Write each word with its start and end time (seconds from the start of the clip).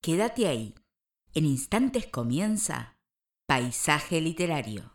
Quédate 0.00 0.46
ahí. 0.46 0.74
En 1.34 1.44
instantes 1.44 2.06
comienza 2.06 2.96
Paisaje 3.48 4.20
Literario. 4.20 4.92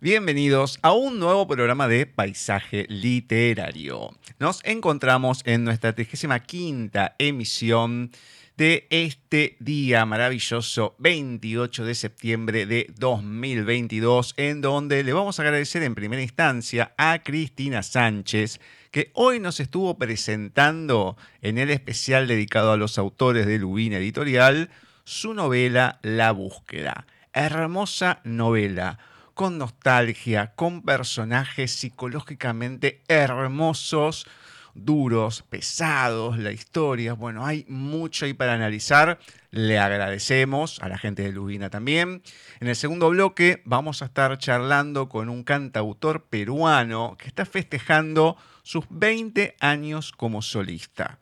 Bienvenidos 0.00 0.80
a 0.82 0.92
un 0.92 1.20
nuevo 1.20 1.46
programa 1.46 1.86
de 1.86 2.06
Paisaje 2.06 2.84
Literario. 2.88 4.10
Nos 4.40 4.60
encontramos 4.64 5.42
en 5.44 5.62
nuestra 5.62 5.94
35 5.94 7.14
emisión 7.20 8.10
de 8.56 8.86
este 8.90 9.56
día 9.60 10.04
maravilloso 10.04 10.94
28 10.98 11.84
de 11.84 11.94
septiembre 11.94 12.66
de 12.66 12.92
2022, 12.98 14.34
en 14.36 14.60
donde 14.60 15.02
le 15.02 15.12
vamos 15.12 15.38
a 15.38 15.42
agradecer 15.42 15.82
en 15.82 15.94
primera 15.94 16.22
instancia 16.22 16.94
a 16.98 17.22
Cristina 17.22 17.82
Sánchez, 17.82 18.60
que 18.90 19.10
hoy 19.14 19.40
nos 19.40 19.60
estuvo 19.60 19.96
presentando 19.96 21.16
en 21.40 21.58
el 21.58 21.70
especial 21.70 22.28
dedicado 22.28 22.72
a 22.72 22.76
los 22.76 22.98
autores 22.98 23.46
de 23.46 23.58
Lubina 23.58 23.96
Editorial 23.96 24.70
su 25.04 25.34
novela 25.34 25.98
La 26.02 26.32
búsqueda. 26.32 27.06
Hermosa 27.32 28.20
novela 28.24 28.98
con 29.34 29.58
nostalgia, 29.58 30.52
con 30.54 30.82
personajes 30.82 31.72
psicológicamente 31.72 33.02
hermosos, 33.08 34.26
duros, 34.74 35.42
pesados, 35.42 36.38
la 36.38 36.52
historia. 36.52 37.14
Bueno, 37.14 37.44
hay 37.46 37.64
mucho 37.68 38.24
ahí 38.24 38.34
para 38.34 38.54
analizar. 38.54 39.18
Le 39.50 39.78
agradecemos 39.78 40.80
a 40.80 40.88
la 40.88 40.98
gente 40.98 41.22
de 41.22 41.32
Lubina 41.32 41.70
también. 41.70 42.22
En 42.60 42.68
el 42.68 42.76
segundo 42.76 43.10
bloque 43.10 43.62
vamos 43.64 44.02
a 44.02 44.06
estar 44.06 44.36
charlando 44.38 45.08
con 45.08 45.28
un 45.28 45.44
cantautor 45.44 46.24
peruano 46.24 47.16
que 47.18 47.28
está 47.28 47.44
festejando 47.44 48.36
sus 48.62 48.84
20 48.90 49.56
años 49.60 50.12
como 50.12 50.42
solista. 50.42 51.18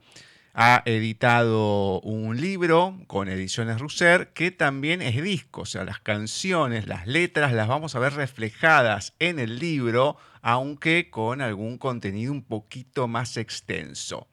Ha 0.52 0.82
editado 0.84 2.00
un 2.00 2.40
libro 2.40 2.98
con 3.06 3.28
ediciones 3.28 3.78
Russer 3.78 4.32
que 4.32 4.50
también 4.50 5.00
es 5.00 5.22
disco, 5.22 5.62
o 5.62 5.66
sea, 5.66 5.84
las 5.84 6.00
canciones, 6.00 6.88
las 6.88 7.06
letras 7.06 7.52
las 7.52 7.68
vamos 7.68 7.94
a 7.94 8.00
ver 8.00 8.14
reflejadas 8.14 9.14
en 9.18 9.38
el 9.38 9.58
libro, 9.58 10.16
aunque 10.42 11.10
con 11.10 11.40
algún 11.40 11.78
contenido 11.78 12.32
un 12.32 12.42
poquito 12.42 13.06
más 13.06 13.36
extenso. 13.36 14.28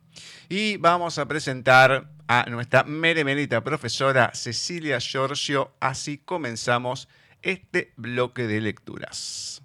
Y 0.48 0.76
vamos 0.76 1.18
a 1.18 1.26
presentar 1.26 2.10
a 2.28 2.46
nuestra 2.48 2.84
meremerita 2.84 3.62
profesora 3.62 4.30
Cecilia 4.34 4.98
Giorgio. 4.98 5.72
Así 5.80 6.18
comenzamos 6.18 7.08
este 7.42 7.92
bloque 7.96 8.46
de 8.46 8.60
lecturas. 8.60 9.62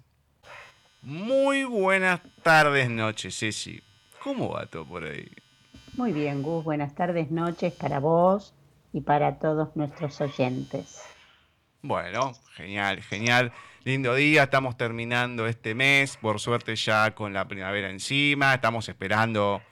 Muy 1.02 1.64
buenas 1.64 2.20
tardes, 2.42 2.90
noches, 2.90 3.38
Ceci. 3.38 3.80
¿Cómo 4.22 4.50
va 4.50 4.66
todo 4.66 4.84
por 4.84 5.04
ahí? 5.04 5.30
Muy 5.94 6.12
bien, 6.12 6.42
Gus. 6.42 6.64
Buenas 6.64 6.94
tardes, 6.94 7.30
noches 7.30 7.72
para 7.72 8.00
vos 8.00 8.52
y 8.92 9.00
para 9.00 9.38
todos 9.38 9.74
nuestros 9.76 10.20
oyentes. 10.20 11.02
Bueno, 11.82 12.32
genial, 12.54 13.00
genial. 13.02 13.52
Lindo 13.84 14.14
día, 14.16 14.42
estamos 14.42 14.76
terminando 14.76 15.46
este 15.46 15.74
mes, 15.74 16.16
por 16.16 16.40
suerte 16.40 16.74
ya 16.74 17.14
con 17.14 17.32
la 17.32 17.46
primavera 17.46 17.88
encima, 17.88 18.54
estamos 18.54 18.88
esperando 18.88 19.62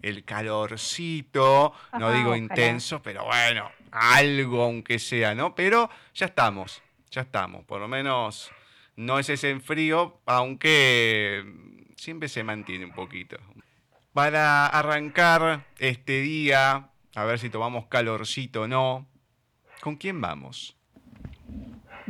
el 0.00 0.24
calorcito, 0.24 1.74
no 1.98 2.12
digo 2.12 2.36
intenso, 2.36 3.02
pero 3.02 3.24
bueno, 3.24 3.68
algo 3.90 4.62
aunque 4.62 5.00
sea, 5.00 5.34
¿no? 5.34 5.56
Pero 5.56 5.90
ya 6.14 6.26
estamos, 6.26 6.82
ya 7.10 7.22
estamos, 7.22 7.64
por 7.64 7.80
lo 7.80 7.88
menos 7.88 8.52
no 8.94 9.18
es 9.18 9.28
ese 9.28 9.58
frío, 9.58 10.20
aunque 10.24 11.44
siempre 11.96 12.28
se 12.28 12.44
mantiene 12.44 12.84
un 12.84 12.92
poquito. 12.92 13.38
Para 14.12 14.66
arrancar 14.66 15.66
este 15.78 16.20
día, 16.20 16.90
a 17.14 17.24
ver 17.24 17.40
si 17.40 17.50
tomamos 17.50 17.86
calorcito 17.86 18.62
o 18.62 18.68
no, 18.68 19.08
¿con 19.80 19.96
quién 19.96 20.20
vamos? 20.20 20.76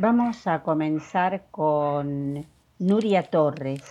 Vamos 0.05 0.47
a 0.47 0.63
comenzar 0.63 1.45
con 1.49 2.45
Nuria 2.77 3.23
Torres, 3.23 3.81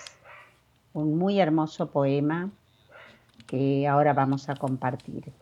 un 0.92 1.16
muy 1.16 1.40
hermoso 1.40 1.90
poema 1.90 2.50
que 3.46 3.88
ahora 3.88 4.12
vamos 4.12 4.50
a 4.50 4.56
compartir. 4.56 5.32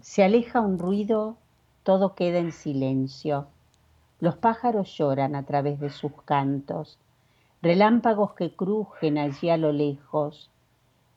Se 0.00 0.22
aleja 0.22 0.60
un 0.60 0.78
ruido, 0.78 1.36
todo 1.82 2.14
queda 2.14 2.38
en 2.38 2.52
silencio. 2.52 3.48
Los 4.20 4.36
pájaros 4.36 4.96
lloran 4.96 5.34
a 5.34 5.42
través 5.42 5.80
de 5.80 5.90
sus 5.90 6.12
cantos, 6.24 6.96
relámpagos 7.60 8.34
que 8.34 8.54
crujen 8.54 9.18
allí 9.18 9.50
a 9.50 9.56
lo 9.56 9.72
lejos, 9.72 10.48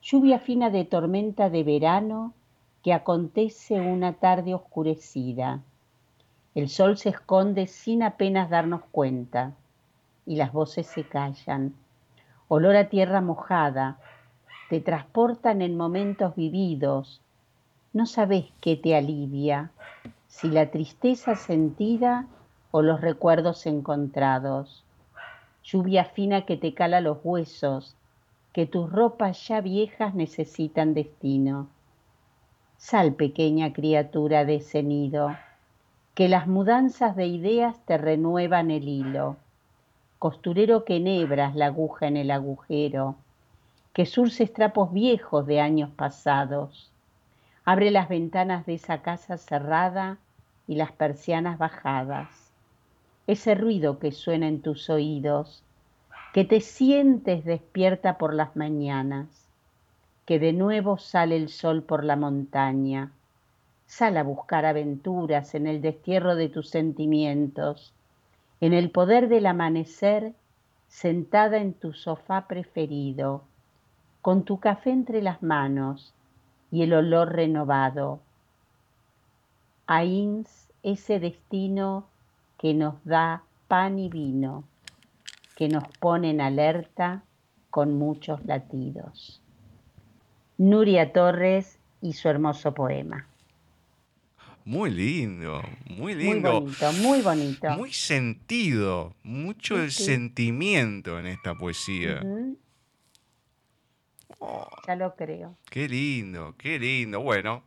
lluvia 0.01 0.39
fina 0.39 0.71
de 0.71 0.85
tormenta 0.85 1.51
de 1.51 1.63
verano 1.63 2.33
que 2.81 2.93
acontece 2.93 3.79
una 3.79 4.13
tarde 4.13 4.55
oscurecida 4.55 5.61
el 6.53 6.67
sol 6.67 6.97
se 6.97 7.09
esconde 7.09 7.65
sin 7.67 8.03
apenas 8.03 8.49
darnos 8.49 8.81
cuenta 8.91 9.53
y 10.25 10.35
las 10.35 10.51
voces 10.51 10.85
se 10.85 11.05
callan. 11.05 11.73
Olor 12.49 12.75
a 12.75 12.89
tierra 12.89 13.21
mojada, 13.21 13.99
te 14.69 14.81
transportan 14.81 15.61
en 15.61 15.77
momentos 15.77 16.35
vividos. 16.35 17.21
No 17.93 18.05
sabes 18.05 18.45
qué 18.59 18.75
te 18.75 18.97
alivia, 18.97 19.71
si 20.27 20.49
la 20.49 20.71
tristeza 20.71 21.35
sentida 21.35 22.27
o 22.71 22.81
los 22.81 22.99
recuerdos 22.99 23.65
encontrados. 23.65 24.83
Lluvia 25.63 26.03
fina 26.03 26.45
que 26.45 26.57
te 26.57 26.73
cala 26.73 26.99
los 26.99 27.19
huesos, 27.23 27.95
que 28.51 28.65
tus 28.65 28.91
ropas 28.91 29.47
ya 29.47 29.61
viejas 29.61 30.15
necesitan 30.15 30.93
destino. 30.93 31.69
Sal, 32.75 33.13
pequeña 33.13 33.71
criatura 33.71 34.43
de 34.43 34.55
ese 34.55 34.83
nido 34.83 35.33
que 36.13 36.27
las 36.27 36.47
mudanzas 36.47 37.15
de 37.15 37.27
ideas 37.27 37.77
te 37.85 37.97
renuevan 37.97 38.69
el 38.69 38.87
hilo, 38.87 39.37
costurero 40.19 40.83
que 40.83 40.97
enhebras 40.97 41.55
la 41.55 41.67
aguja 41.67 42.07
en 42.07 42.17
el 42.17 42.31
agujero, 42.31 43.15
que 43.93 44.05
surces 44.05 44.53
trapos 44.53 44.91
viejos 44.91 45.47
de 45.47 45.61
años 45.61 45.89
pasados, 45.89 46.91
abre 47.63 47.91
las 47.91 48.09
ventanas 48.09 48.65
de 48.65 48.73
esa 48.75 49.01
casa 49.01 49.37
cerrada 49.37 50.17
y 50.67 50.75
las 50.75 50.91
persianas 50.91 51.57
bajadas, 51.57 52.51
ese 53.27 53.55
ruido 53.55 53.99
que 53.99 54.11
suena 54.11 54.47
en 54.47 54.61
tus 54.61 54.89
oídos, 54.89 55.63
que 56.33 56.43
te 56.43 56.59
sientes 56.59 57.45
despierta 57.45 58.17
por 58.17 58.33
las 58.33 58.55
mañanas, 58.55 59.47
que 60.25 60.39
de 60.39 60.53
nuevo 60.53 60.97
sale 60.97 61.35
el 61.35 61.49
sol 61.49 61.83
por 61.83 62.03
la 62.03 62.15
montaña, 62.15 63.11
Sal 63.91 64.15
a 64.15 64.23
buscar 64.23 64.65
aventuras 64.65 65.53
en 65.53 65.67
el 65.67 65.81
destierro 65.81 66.35
de 66.35 66.47
tus 66.47 66.69
sentimientos, 66.69 67.93
en 68.61 68.71
el 68.71 68.89
poder 68.89 69.27
del 69.27 69.45
amanecer, 69.45 70.31
sentada 70.87 71.57
en 71.57 71.73
tu 71.73 71.91
sofá 71.91 72.47
preferido, 72.47 73.43
con 74.21 74.45
tu 74.45 74.61
café 74.61 74.91
entre 74.91 75.21
las 75.21 75.43
manos 75.43 76.13
y 76.71 76.83
el 76.83 76.93
olor 76.93 77.33
renovado. 77.33 78.21
Ains, 79.87 80.69
ese 80.83 81.19
destino 81.19 82.05
que 82.57 82.73
nos 82.73 82.95
da 83.03 83.43
pan 83.67 83.99
y 83.99 84.07
vino, 84.07 84.63
que 85.57 85.67
nos 85.67 85.83
pone 85.99 86.29
en 86.29 86.39
alerta 86.39 87.23
con 87.69 87.97
muchos 87.99 88.45
latidos. 88.45 89.41
Nuria 90.57 91.11
Torres 91.11 91.77
y 92.01 92.13
su 92.13 92.29
hermoso 92.29 92.73
poema. 92.73 93.27
Muy 94.65 94.91
lindo, 94.91 95.61
muy 95.85 96.13
lindo. 96.13 96.61
Muy 96.61 96.61
bonito, 96.61 96.93
muy 96.93 97.21
bonito. 97.21 97.69
Muy 97.71 97.93
sentido, 97.93 99.15
mucho 99.23 99.81
el 99.81 99.91
sentimiento 99.91 101.19
en 101.19 101.27
esta 101.27 101.55
poesía. 101.55 102.21
Oh. 104.39 104.67
ya 104.87 104.95
lo 104.95 105.15
creo. 105.15 105.57
Qué 105.69 105.87
lindo, 105.87 106.55
qué 106.57 106.79
lindo. 106.79 107.21
Bueno, 107.21 107.63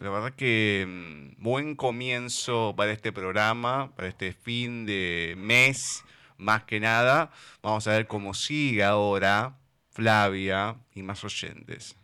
la 0.00 0.10
verdad 0.10 0.32
que 0.34 0.84
mm, 0.86 1.42
buen 1.42 1.76
comienzo 1.76 2.74
para 2.76 2.92
este 2.92 3.12
programa, 3.12 3.92
para 3.94 4.08
este 4.08 4.32
fin 4.32 4.86
de 4.86 5.34
mes, 5.36 6.04
más 6.36 6.64
que 6.64 6.80
nada. 6.80 7.30
Vamos 7.62 7.86
a 7.86 7.92
ver 7.92 8.06
cómo 8.06 8.34
sigue 8.34 8.82
ahora 8.84 9.56
Flavia 9.90 10.76
y 10.92 11.02
más 11.02 11.22
oyentes. 11.24 11.96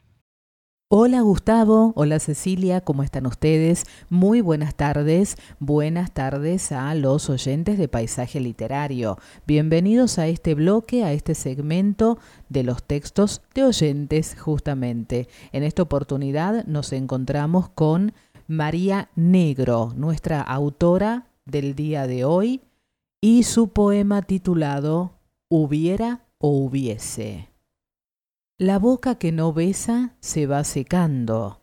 Hola 0.92 1.20
Gustavo, 1.20 1.92
hola 1.94 2.18
Cecilia, 2.18 2.80
¿cómo 2.80 3.04
están 3.04 3.24
ustedes? 3.24 3.84
Muy 4.08 4.40
buenas 4.40 4.74
tardes, 4.74 5.36
buenas 5.60 6.10
tardes 6.10 6.72
a 6.72 6.92
los 6.96 7.30
oyentes 7.30 7.78
de 7.78 7.86
Paisaje 7.86 8.40
Literario. 8.40 9.16
Bienvenidos 9.46 10.18
a 10.18 10.26
este 10.26 10.56
bloque, 10.56 11.04
a 11.04 11.12
este 11.12 11.36
segmento 11.36 12.18
de 12.48 12.64
los 12.64 12.82
textos 12.82 13.40
de 13.54 13.66
oyentes 13.66 14.36
justamente. 14.36 15.28
En 15.52 15.62
esta 15.62 15.82
oportunidad 15.82 16.64
nos 16.66 16.92
encontramos 16.92 17.68
con 17.68 18.12
María 18.48 19.10
Negro, 19.14 19.92
nuestra 19.94 20.42
autora 20.42 21.28
del 21.44 21.76
día 21.76 22.08
de 22.08 22.24
hoy, 22.24 22.62
y 23.20 23.44
su 23.44 23.68
poema 23.68 24.22
titulado 24.22 25.12
Hubiera 25.48 26.26
o 26.38 26.48
hubiese. 26.48 27.49
La 28.60 28.78
boca 28.78 29.14
que 29.14 29.32
no 29.32 29.54
besa 29.54 30.16
se 30.20 30.46
va 30.46 30.64
secando. 30.64 31.62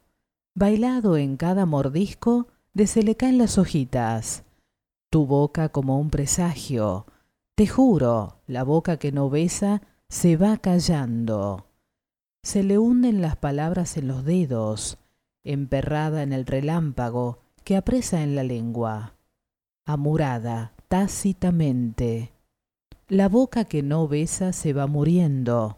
Bailado 0.56 1.16
en 1.16 1.38
cada 1.38 1.68
mordisco, 1.68 2.48
de 2.74 2.88
se 2.88 3.04
le 3.04 3.16
caen 3.16 3.38
las 3.38 3.60
hojitas. 3.60 4.46
Tu 5.12 5.28
boca 5.28 5.70
como 5.70 6.00
un 6.00 6.10
presagio. 6.10 7.06
Te 7.54 7.68
juro, 7.68 8.40
la 8.48 8.64
boca 8.64 8.98
que 8.98 9.12
no 9.12 9.30
besa 9.30 9.84
se 10.10 10.38
va 10.38 10.58
callando. 10.58 11.68
Se 12.42 12.64
le 12.64 12.80
hunden 12.80 13.22
las 13.22 13.36
palabras 13.36 13.96
en 13.98 14.08
los 14.08 14.26
dedos, 14.26 14.98
emperrada 15.44 16.24
en 16.24 16.34
el 16.34 16.48
relámpago 16.48 17.44
que 17.64 17.78
apresa 17.78 18.24
en 18.24 18.36
la 18.36 18.44
lengua. 18.44 19.14
Amurada, 19.86 20.74
tácitamente. 20.88 22.32
La 23.08 23.30
boca 23.30 23.66
que 23.66 23.84
no 23.84 24.08
besa 24.08 24.52
se 24.52 24.74
va 24.74 24.88
muriendo 24.88 25.78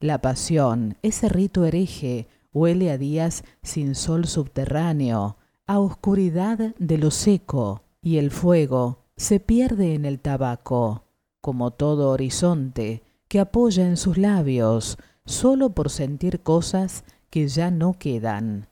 la 0.00 0.20
pasión, 0.20 0.96
ese 1.02 1.28
rito 1.28 1.64
hereje, 1.64 2.28
huele 2.52 2.90
a 2.90 2.98
días 2.98 3.44
sin 3.62 3.94
sol 3.94 4.26
subterráneo, 4.26 5.36
a 5.66 5.78
oscuridad 5.78 6.74
de 6.78 6.98
lo 6.98 7.10
seco, 7.10 7.82
y 8.02 8.18
el 8.18 8.30
fuego 8.30 9.04
se 9.16 9.40
pierde 9.40 9.94
en 9.94 10.04
el 10.04 10.20
tabaco, 10.20 11.04
como 11.40 11.72
todo 11.72 12.10
horizonte 12.10 13.02
que 13.28 13.40
apoya 13.40 13.86
en 13.86 13.96
sus 13.96 14.18
labios, 14.18 14.98
solo 15.24 15.70
por 15.70 15.90
sentir 15.90 16.42
cosas 16.42 17.04
que 17.30 17.48
ya 17.48 17.70
no 17.70 17.94
quedan. 17.94 18.68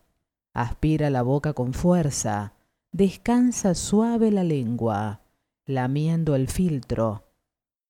Aspira 0.52 1.10
la 1.10 1.22
boca 1.22 1.52
con 1.52 1.72
fuerza, 1.72 2.54
descansa 2.92 3.74
suave 3.74 4.30
la 4.30 4.44
lengua, 4.44 5.22
lamiendo 5.66 6.36
el 6.36 6.48
filtro. 6.48 7.24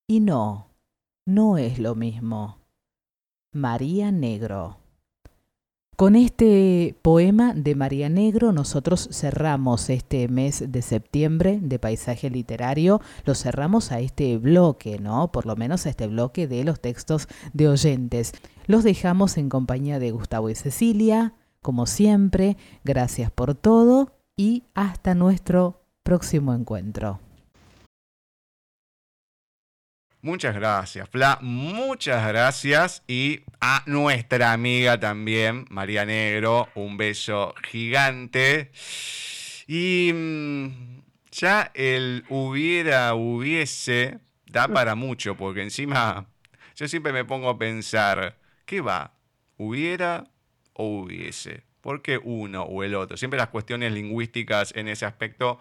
Y 0.07 0.21
no, 0.21 0.69
no 1.27 1.59
es 1.59 1.79
lo 1.79 1.95
mismo. 1.95 2.64
María 3.55 4.11
Negro. 4.11 4.79
Con 5.97 6.17
este 6.17 6.97
poema 7.03 7.55
de 7.55 7.77
María 7.77 8.09
Negro 8.09 8.51
nosotros 8.51 9.09
cerramos 9.13 9.89
este 9.91 10.27
mes 10.27 10.65
de 10.73 10.83
septiembre 10.83 11.61
de 11.63 11.79
paisaje 11.79 12.31
literario, 12.31 13.01
lo 13.25 13.37
cerramos 13.37 13.93
a 13.93 14.01
este 14.01 14.37
bloque, 14.39 14.99
¿no? 14.99 15.31
Por 15.31 15.47
lo 15.47 15.55
menos 15.55 15.87
a 15.87 15.91
este 15.91 16.09
bloque 16.09 16.49
de 16.49 16.65
los 16.65 16.81
textos 16.81 17.29
de 17.53 17.69
oyentes. 17.69 18.33
Los 18.67 18.83
dejamos 18.83 19.39
en 19.39 19.49
compañía 19.49 20.01
de 20.01 20.11
Gustavo 20.11 20.51
y 20.51 20.57
Cecilia, 20.57 21.35
como 21.63 21.87
siempre, 21.87 22.57
gracias 22.83 23.31
por 23.31 23.55
todo 23.55 24.17
y 24.37 24.65
hasta 24.75 25.15
nuestro 25.15 25.81
próximo 26.03 26.55
encuentro. 26.55 27.21
Muchas 30.25 30.55
gracias, 30.55 31.07
Fla. 31.11 31.39
Muchas 31.43 32.27
gracias. 32.27 33.03
Y 33.07 33.43
a 33.61 33.83
nuestra 33.85 34.55
amiga 34.55 34.99
también, 34.99 35.67
María 35.69 36.07
Negro, 36.07 36.71
un 36.75 36.97
beso 36.97 37.55
gigante. 37.63 38.71
Y 39.67 40.13
mm, 40.15 41.03
ya 41.31 41.71
el 41.75 42.25
hubiera, 42.31 43.15
hubiese, 43.15 44.19
da 44.47 44.67
para 44.67 44.95
mucho, 44.95 45.37
porque 45.37 45.61
encima 45.61 46.27
yo 46.75 46.89
siempre 46.89 47.13
me 47.13 47.27
pongo 47.27 47.51
a 47.51 47.59
pensar, 47.59 48.39
¿qué 48.65 48.81
va? 48.81 49.13
¿Hubiera 49.59 50.25
o 50.73 51.01
hubiese? 51.01 51.65
¿Por 51.83 52.01
qué 52.01 52.17
uno 52.17 52.63
o 52.63 52.83
el 52.83 52.95
otro? 52.95 53.19
Siempre 53.19 53.39
las 53.39 53.51
cuestiones 53.51 53.93
lingüísticas 53.93 54.73
en 54.75 54.89
ese 54.89 55.05
aspecto 55.05 55.59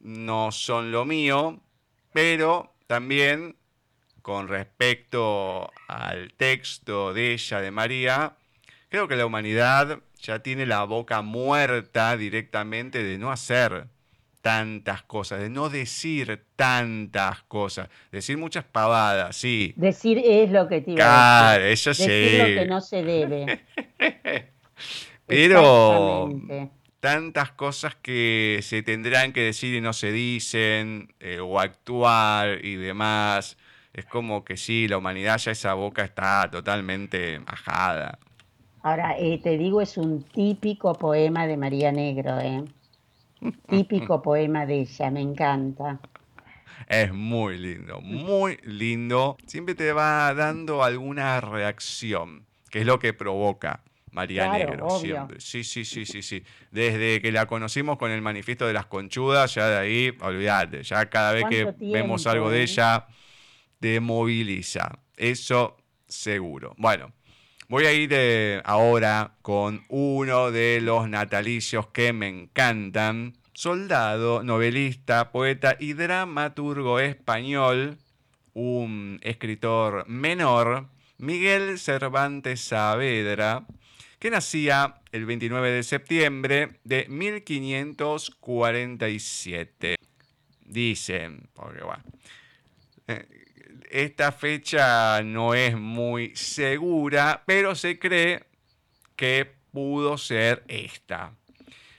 no 0.00 0.50
son 0.50 0.92
lo 0.92 1.04
mío, 1.04 1.60
pero 2.14 2.74
también 2.86 3.56
con 4.22 4.48
respecto 4.48 5.70
al 5.88 6.32
texto 6.34 7.12
de 7.12 7.32
ella, 7.32 7.60
de 7.60 7.70
María, 7.70 8.36
creo 8.88 9.08
que 9.08 9.16
la 9.16 9.26
humanidad 9.26 9.98
ya 10.20 10.38
tiene 10.38 10.64
la 10.64 10.84
boca 10.84 11.22
muerta 11.22 12.16
directamente 12.16 13.02
de 13.02 13.18
no 13.18 13.32
hacer 13.32 13.88
tantas 14.40 15.02
cosas, 15.02 15.40
de 15.40 15.50
no 15.50 15.68
decir 15.68 16.44
tantas 16.56 17.42
cosas, 17.42 17.88
decir 18.10 18.38
muchas 18.38 18.64
pavadas, 18.64 19.36
sí. 19.36 19.72
Decir 19.76 20.20
es 20.24 20.50
lo 20.50 20.68
que 20.68 20.80
te 20.80 20.92
iba 20.92 21.50
a 21.50 21.58
decir. 21.58 21.72
eso 21.72 21.90
decir 21.90 22.38
lo 22.38 22.60
que 22.60 22.66
no 22.66 22.80
se 22.80 23.02
debe. 23.02 23.60
Pero 25.26 26.28
tantas 27.00 27.52
cosas 27.52 27.96
que 27.96 28.60
se 28.62 28.82
tendrán 28.82 29.32
que 29.32 29.40
decir 29.40 29.74
y 29.74 29.80
no 29.80 29.92
se 29.92 30.12
dicen, 30.12 31.14
eh, 31.18 31.40
o 31.40 31.58
actuar 31.58 32.64
y 32.64 32.76
demás 32.76 33.56
es 33.92 34.06
como 34.06 34.44
que 34.44 34.56
sí, 34.56 34.88
la 34.88 34.98
humanidad 34.98 35.38
ya 35.38 35.52
esa 35.52 35.74
boca 35.74 36.02
está 36.02 36.48
totalmente 36.50 37.40
ajada. 37.46 38.18
Ahora, 38.82 39.16
eh, 39.18 39.38
te 39.42 39.58
digo, 39.58 39.80
es 39.80 39.96
un 39.96 40.22
típico 40.22 40.94
poema 40.94 41.46
de 41.46 41.56
María 41.56 41.92
Negro, 41.92 42.40
¿eh? 42.40 42.64
Típico 43.68 44.22
poema 44.22 44.66
de 44.66 44.80
ella, 44.80 45.10
me 45.10 45.20
encanta. 45.20 46.00
Es 46.88 47.12
muy 47.12 47.58
lindo, 47.58 48.00
muy 48.00 48.58
lindo. 48.64 49.36
Siempre 49.46 49.74
te 49.74 49.92
va 49.92 50.34
dando 50.34 50.82
alguna 50.82 51.40
reacción, 51.40 52.44
que 52.70 52.80
es 52.80 52.86
lo 52.86 52.98
que 52.98 53.12
provoca 53.12 53.80
María 54.10 54.50
Negro 54.52 54.98
siempre. 54.98 55.40
Sí, 55.40 55.64
sí, 55.64 55.84
sí, 55.84 56.04
sí, 56.04 56.22
sí. 56.22 56.42
Desde 56.70 57.20
que 57.20 57.30
la 57.30 57.46
conocimos 57.46 57.98
con 57.98 58.10
el 58.10 58.20
manifiesto 58.20 58.66
de 58.66 58.72
las 58.72 58.86
conchudas, 58.86 59.54
ya 59.54 59.68
de 59.68 59.76
ahí, 59.76 60.16
olvídate, 60.20 60.82
ya 60.82 61.06
cada 61.06 61.32
vez 61.32 61.44
que 61.48 61.72
vemos 61.78 62.26
algo 62.26 62.50
de 62.50 62.60
eh? 62.60 62.62
ella 62.64 63.06
te 63.82 64.00
moviliza. 64.00 65.00
Eso 65.16 65.76
seguro. 66.06 66.74
Bueno, 66.78 67.12
voy 67.68 67.84
a 67.86 67.92
ir 67.92 68.10
eh, 68.12 68.62
ahora 68.64 69.34
con 69.42 69.84
uno 69.88 70.52
de 70.52 70.80
los 70.80 71.08
natalicios 71.08 71.88
que 71.88 72.12
me 72.12 72.28
encantan. 72.28 73.36
Soldado, 73.54 74.44
novelista, 74.44 75.32
poeta 75.32 75.76
y 75.80 75.94
dramaturgo 75.94 77.00
español, 77.00 77.98
un 78.54 79.18
escritor 79.22 80.08
menor, 80.08 80.86
Miguel 81.18 81.80
Cervantes 81.80 82.60
Saavedra, 82.60 83.66
que 84.20 84.30
nacía 84.30 85.00
el 85.10 85.26
29 85.26 85.72
de 85.72 85.82
septiembre 85.82 86.78
de 86.84 87.06
1547. 87.08 89.96
Dicen, 90.64 91.48
porque 91.52 91.82
bueno, 91.82 92.04
eh, 93.08 93.41
esta 93.92 94.32
fecha 94.32 95.22
no 95.22 95.54
es 95.54 95.76
muy 95.76 96.34
segura, 96.34 97.42
pero 97.46 97.74
se 97.74 97.98
cree 97.98 98.44
que 99.16 99.52
pudo 99.70 100.16
ser 100.16 100.64
esta. 100.66 101.34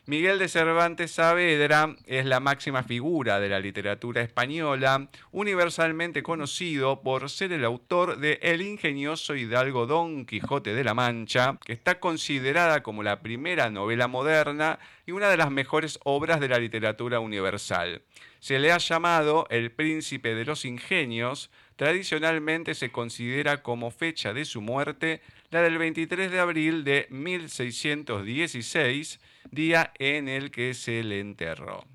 Miguel 0.05 0.37
de 0.37 0.49
Cervantes 0.49 1.11
Saavedra 1.11 1.95
es 2.05 2.25
la 2.25 2.41
máxima 2.41 2.83
figura 2.83 3.39
de 3.39 3.47
la 3.47 3.61
literatura 3.61 4.21
española, 4.21 5.07
universalmente 5.31 6.23
conocido 6.23 7.01
por 7.03 7.29
ser 7.29 7.53
el 7.53 7.63
autor 7.63 8.17
de 8.17 8.37
El 8.41 8.61
ingenioso 8.61 9.33
hidalgo 9.33 9.85
Don 9.85 10.25
Quijote 10.25 10.73
de 10.73 10.83
la 10.83 10.93
Mancha, 10.93 11.57
que 11.63 11.71
está 11.71 12.01
considerada 12.01 12.83
como 12.83 13.01
la 13.01 13.21
primera 13.21 13.69
novela 13.69 14.09
moderna 14.09 14.77
y 15.05 15.11
una 15.11 15.29
de 15.29 15.37
las 15.37 15.51
mejores 15.51 15.97
obras 16.03 16.41
de 16.41 16.49
la 16.49 16.59
literatura 16.59 17.21
universal. 17.21 18.01
Se 18.41 18.59
le 18.59 18.73
ha 18.73 18.79
llamado 18.79 19.47
el 19.49 19.71
príncipe 19.71 20.35
de 20.35 20.43
los 20.43 20.65
ingenios, 20.65 21.49
Tradicionalmente 21.75 22.75
se 22.75 22.91
considera 22.91 23.63
como 23.63 23.89
fecha 23.89 24.31
de 24.33 24.45
su 24.45 24.61
muerte 24.61 25.21
la 25.49 25.61
del 25.61 25.79
23 25.79 26.31
de 26.31 26.39
abril 26.39 26.83
de 26.83 27.07
1616, 27.09 29.19
día 29.51 29.91
en 29.97 30.29
el 30.29 30.51
que 30.51 30.75
se 30.75 31.03
le 31.03 31.19
enterró. 31.19 31.85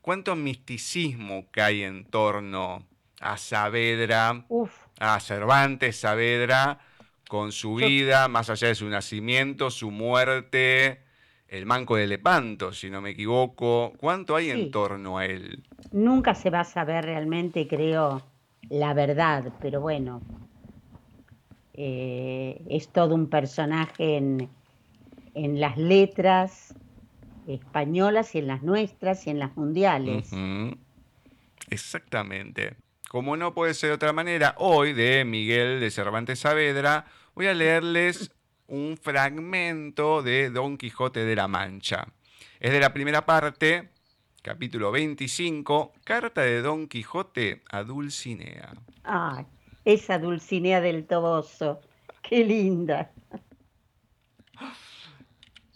¿Cuánto 0.00 0.36
misticismo 0.36 1.46
cae 1.50 1.84
en 1.84 2.04
torno 2.04 2.86
a 3.20 3.36
Saavedra, 3.36 4.44
a 4.98 5.20
Cervantes 5.20 5.98
Saavedra, 5.98 6.80
con 7.28 7.52
su 7.52 7.76
vida, 7.76 8.26
más 8.28 8.50
allá 8.50 8.68
de 8.68 8.74
su 8.74 8.88
nacimiento, 8.88 9.70
su 9.70 9.90
muerte, 9.90 11.02
el 11.48 11.66
manco 11.66 11.96
de 11.96 12.06
Lepanto, 12.06 12.72
si 12.72 12.90
no 12.90 13.00
me 13.00 13.10
equivoco? 13.10 13.92
¿Cuánto 13.98 14.34
hay 14.34 14.50
en 14.50 14.70
torno 14.70 15.18
a 15.18 15.26
él? 15.26 15.62
Nunca 15.92 16.34
se 16.34 16.50
va 16.50 16.60
a 16.60 16.64
saber 16.64 17.04
realmente, 17.04 17.68
creo, 17.68 18.22
la 18.68 18.94
verdad, 18.94 19.52
pero 19.60 19.80
bueno, 19.80 20.22
eh, 21.74 22.60
es 22.68 22.88
todo 22.88 23.14
un 23.14 23.28
personaje 23.28 24.16
en, 24.16 24.48
en, 25.34 25.60
las 25.60 25.76
letras 25.78 26.74
españolas 27.46 28.34
y 28.34 28.38
en 28.38 28.46
las 28.46 28.62
nuestras 28.62 29.26
y 29.26 29.30
en 29.30 29.38
las 29.38 29.56
mundiales. 29.56 30.30
Exactamente. 31.70 32.76
Como 33.08 33.36
no 33.36 33.54
puede 33.54 33.74
ser 33.74 33.90
de 33.90 33.94
otra 33.94 34.12
manera, 34.12 34.54
hoy 34.58 34.92
de 34.92 35.24
Miguel 35.24 35.80
de 35.80 35.90
Cervantes 35.90 36.40
Saavedra 36.40 37.06
voy 37.34 37.46
a 37.46 37.54
leerles 37.54 38.34
un 38.66 38.98
fragmento 39.00 40.22
de 40.22 40.50
Don 40.50 40.76
Quijote 40.76 41.24
de 41.24 41.36
la 41.36 41.48
Mancha. 41.48 42.08
Es 42.60 42.72
de 42.72 42.80
la 42.80 42.92
primera 42.92 43.24
parte, 43.24 43.88
capítulo 44.48 44.90
25, 44.90 45.92
carta 46.04 46.40
de 46.40 46.62
Don 46.62 46.88
Quijote 46.88 47.60
a 47.70 47.82
Dulcinea. 47.82 48.72
Ay, 49.04 49.44
esa 49.84 50.18
Dulcinea 50.18 50.80
del 50.80 51.06
Toboso, 51.06 51.82
qué 52.22 52.46
linda. 52.46 53.10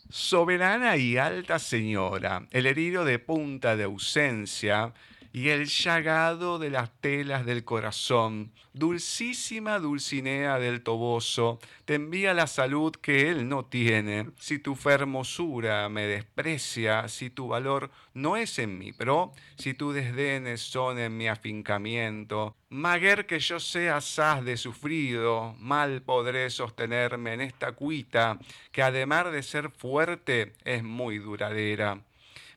Soberana 0.08 0.96
y 0.96 1.18
alta 1.18 1.58
señora, 1.58 2.46
el 2.50 2.64
herido 2.64 3.04
de 3.04 3.18
punta 3.18 3.76
de 3.76 3.84
ausencia, 3.84 4.94
y 5.32 5.48
el 5.48 5.66
llagado 5.66 6.58
de 6.58 6.70
las 6.70 6.90
telas 7.00 7.46
del 7.46 7.64
corazón. 7.64 8.52
Dulcísima 8.74 9.78
Dulcinea 9.78 10.58
del 10.58 10.82
Toboso, 10.82 11.58
te 11.84 11.94
envía 11.94 12.34
la 12.34 12.46
salud 12.46 12.92
que 12.92 13.30
él 13.30 13.48
no 13.48 13.64
tiene. 13.64 14.30
Si 14.38 14.58
tu 14.58 14.74
fermosura 14.74 15.88
me 15.88 16.06
desprecia, 16.06 17.08
si 17.08 17.30
tu 17.30 17.48
valor 17.48 17.90
no 18.14 18.36
es 18.36 18.58
en 18.58 18.78
mi 18.78 18.92
pro, 18.92 19.32
si 19.56 19.74
tu 19.74 19.92
desdenes 19.92 20.60
son 20.60 20.98
en 20.98 21.16
mi 21.16 21.28
afincamiento, 21.28 22.56
maguer 22.68 23.26
que 23.26 23.40
yo 23.40 23.58
sea 23.58 23.96
asaz 23.98 24.44
de 24.44 24.56
sufrido, 24.56 25.54
mal 25.58 26.02
podré 26.02 26.50
sostenerme 26.50 27.34
en 27.34 27.40
esta 27.40 27.72
cuita, 27.72 28.38
que 28.70 28.82
además 28.82 29.32
de 29.32 29.42
ser 29.42 29.70
fuerte, 29.70 30.54
es 30.64 30.82
muy 30.82 31.18
duradera. 31.18 32.02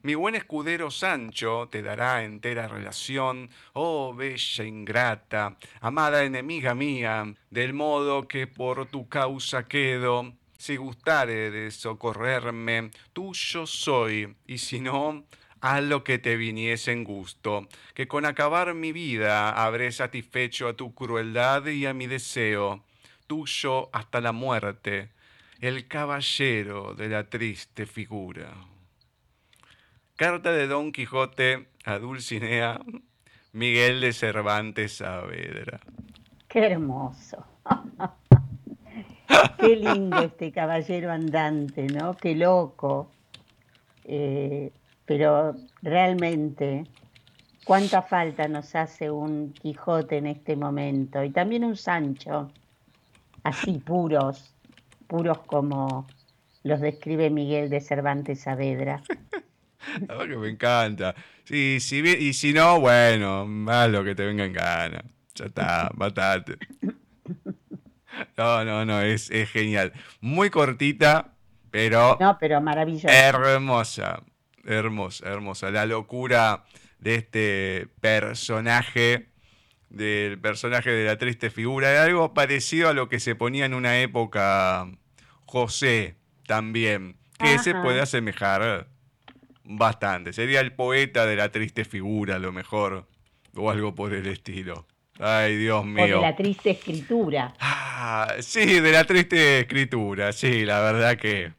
Mi 0.05 0.13
buen 0.13 0.35
escudero 0.35 0.91
Sancho 0.91 1.67
te 1.71 1.81
dará 1.81 2.23
entera 2.23 2.67
relación, 2.67 3.49
oh 3.73 4.13
bella 4.13 4.63
ingrata, 4.63 5.57
amada 5.81 6.23
enemiga 6.23 6.75
mía, 6.75 7.33
del 7.49 7.73
modo 7.73 8.27
que 8.27 8.45
por 8.45 8.85
tu 8.85 9.09
causa 9.09 9.67
quedo. 9.67 10.33
Si 10.59 10.75
gustare 10.75 11.49
de 11.49 11.71
socorrerme, 11.71 12.91
tuyo 13.13 13.65
soy, 13.65 14.35
y 14.45 14.59
si 14.59 14.79
no, 14.79 15.25
haz 15.59 15.81
lo 15.81 16.03
que 16.03 16.19
te 16.19 16.37
viniese 16.37 16.91
en 16.91 17.03
gusto, 17.03 17.67
que 17.95 18.07
con 18.07 18.25
acabar 18.25 18.75
mi 18.75 18.91
vida 18.91 19.49
habré 19.49 19.91
satisfecho 19.91 20.67
a 20.67 20.75
tu 20.75 20.93
crueldad 20.93 21.65
y 21.65 21.87
a 21.87 21.95
mi 21.95 22.05
deseo, 22.05 22.83
tuyo 23.25 23.89
hasta 23.91 24.21
la 24.21 24.33
muerte, 24.33 25.09
el 25.61 25.87
caballero 25.87 26.93
de 26.93 27.09
la 27.09 27.27
triste 27.27 27.87
figura. 27.87 28.74
Carta 30.17 30.53
de 30.53 30.67
Don 30.67 30.93
Quijote 30.93 31.67
a 31.83 31.99
Dulcinea, 31.99 32.79
Miguel 33.51 33.99
de 33.99 34.13
Cervantes 34.13 34.93
Saavedra. 34.93 35.81
Qué 36.47 36.59
hermoso. 36.59 37.45
Qué 39.59 39.75
lindo 39.75 40.21
este 40.21 40.53
caballero 40.53 41.11
andante, 41.11 41.87
¿no? 41.87 42.15
Qué 42.15 42.33
loco. 42.33 43.11
Eh, 44.05 44.71
pero 45.03 45.53
realmente, 45.81 46.85
cuánta 47.65 48.01
falta 48.01 48.47
nos 48.47 48.73
hace 48.73 49.11
un 49.11 49.51
Quijote 49.51 50.15
en 50.15 50.27
este 50.27 50.55
momento 50.55 51.25
y 51.25 51.31
también 51.31 51.65
un 51.65 51.75
Sancho, 51.75 52.49
así 53.43 53.79
puros, 53.79 54.55
puros 55.07 55.39
como 55.39 56.07
los 56.63 56.79
describe 56.79 57.29
Miguel 57.29 57.69
de 57.69 57.81
Cervantes 57.81 58.43
Saavedra. 58.43 59.03
La 60.07 60.27
que 60.27 60.37
me 60.37 60.49
encanta. 60.49 61.15
Sí, 61.43 61.79
si, 61.79 61.99
y 61.99 62.33
si 62.33 62.53
no, 62.53 62.79
bueno, 62.79 63.45
más 63.45 63.89
lo 63.89 64.03
que 64.03 64.15
te 64.15 64.25
venga 64.25 64.45
en 64.45 64.53
gana. 64.53 65.03
Ya 65.35 65.45
está, 65.45 65.91
matate. 65.95 66.57
No, 68.37 68.63
no, 68.63 68.85
no, 68.85 69.01
es, 69.01 69.29
es 69.29 69.49
genial. 69.49 69.93
Muy 70.21 70.49
cortita, 70.49 71.33
pero. 71.71 72.17
No, 72.19 72.37
pero 72.39 72.61
maravillosa. 72.61 73.13
Hermosa, 73.13 74.23
hermosa, 74.63 75.27
hermosa. 75.27 75.71
La 75.71 75.85
locura 75.85 76.63
de 76.99 77.15
este 77.15 77.87
personaje, 78.01 79.29
del 79.89 80.39
personaje 80.39 80.89
de 80.91 81.05
la 81.05 81.17
triste 81.17 81.49
figura, 81.49 82.03
algo 82.03 82.33
parecido 82.33 82.89
a 82.89 82.93
lo 82.93 83.09
que 83.09 83.19
se 83.19 83.35
ponía 83.35 83.65
en 83.65 83.73
una 83.73 83.99
época 83.99 84.87
José 85.45 86.15
también, 86.47 87.17
que 87.37 87.59
se 87.59 87.75
puede 87.75 88.01
asemejar 88.01 88.87
bastante. 89.65 90.33
Sería 90.33 90.61
el 90.61 90.73
poeta 90.73 91.25
de 91.25 91.35
la 91.35 91.49
triste 91.49 91.85
figura, 91.85 92.35
a 92.35 92.39
lo 92.39 92.51
mejor, 92.51 93.07
o 93.55 93.69
algo 93.69 93.93
por 93.93 94.13
el 94.13 94.27
estilo. 94.27 94.85
Ay, 95.19 95.55
Dios 95.55 95.85
mío. 95.85 96.03
O 96.03 96.07
de 96.07 96.27
la 96.27 96.35
triste 96.35 96.71
escritura. 96.71 97.53
Ah, 97.59 98.35
sí, 98.39 98.79
de 98.79 98.91
la 98.91 99.03
triste 99.05 99.59
escritura, 99.59 100.31
sí, 100.33 100.65
la 100.65 100.79
verdad 100.81 101.17
que. 101.17 101.53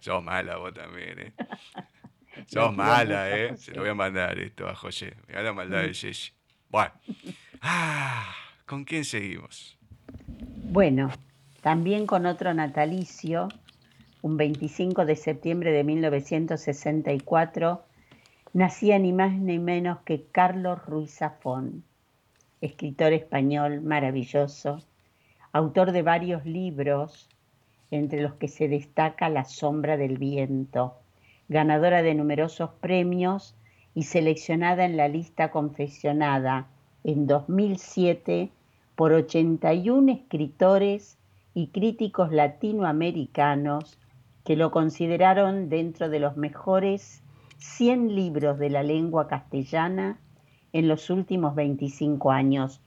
Sos 0.00 0.22
mala 0.22 0.56
vos 0.56 0.74
también, 0.74 1.18
¿eh? 1.18 1.32
Sos 2.46 2.74
mala, 2.74 3.30
¿eh? 3.30 3.56
Se 3.56 3.72
lo 3.72 3.82
voy 3.82 3.90
a 3.90 3.94
mandar 3.94 4.38
esto 4.38 4.68
a 4.68 4.74
José. 4.74 5.14
Mira 5.28 5.42
la 5.42 5.52
maldad 5.52 5.82
de 5.82 5.94
Jesse. 5.94 6.32
Bueno. 6.68 6.92
Ah, 7.62 8.34
¿Con 8.66 8.84
quién 8.84 9.04
seguimos? 9.04 9.78
Bueno, 10.26 11.10
también 11.62 12.06
con 12.06 12.26
otro 12.26 12.52
natalicio 12.52 13.48
un 14.24 14.38
25 14.38 15.04
de 15.04 15.16
septiembre 15.16 15.70
de 15.70 15.84
1964, 15.84 17.82
nacía 18.54 18.98
ni 18.98 19.12
más 19.12 19.34
ni 19.34 19.58
menos 19.58 19.98
que 20.06 20.24
Carlos 20.32 20.82
Ruiz 20.86 21.18
Zafón, 21.18 21.84
escritor 22.62 23.12
español 23.12 23.82
maravilloso, 23.82 24.78
autor 25.52 25.92
de 25.92 26.00
varios 26.00 26.46
libros, 26.46 27.28
entre 27.90 28.22
los 28.22 28.32
que 28.36 28.48
se 28.48 28.66
destaca 28.66 29.28
La 29.28 29.44
sombra 29.44 29.98
del 29.98 30.16
viento, 30.16 30.94
ganadora 31.50 32.02
de 32.02 32.14
numerosos 32.14 32.70
premios 32.80 33.54
y 33.94 34.04
seleccionada 34.04 34.86
en 34.86 34.96
la 34.96 35.08
lista 35.08 35.50
confeccionada 35.50 36.68
en 37.04 37.26
2007 37.26 38.50
por 38.96 39.12
81 39.12 40.10
escritores 40.12 41.18
y 41.52 41.66
críticos 41.66 42.32
latinoamericanos 42.32 43.98
que 44.44 44.56
lo 44.56 44.70
consideraron 44.70 45.68
dentro 45.68 46.08
de 46.08 46.20
los 46.20 46.36
mejores 46.36 47.22
100 47.58 48.14
libros 48.14 48.58
de 48.58 48.70
la 48.70 48.82
lengua 48.82 49.26
castellana 49.26 50.20
en 50.72 50.86
los 50.86 51.08
últimos 51.08 51.54
25 51.54 52.30
años. 52.30 52.82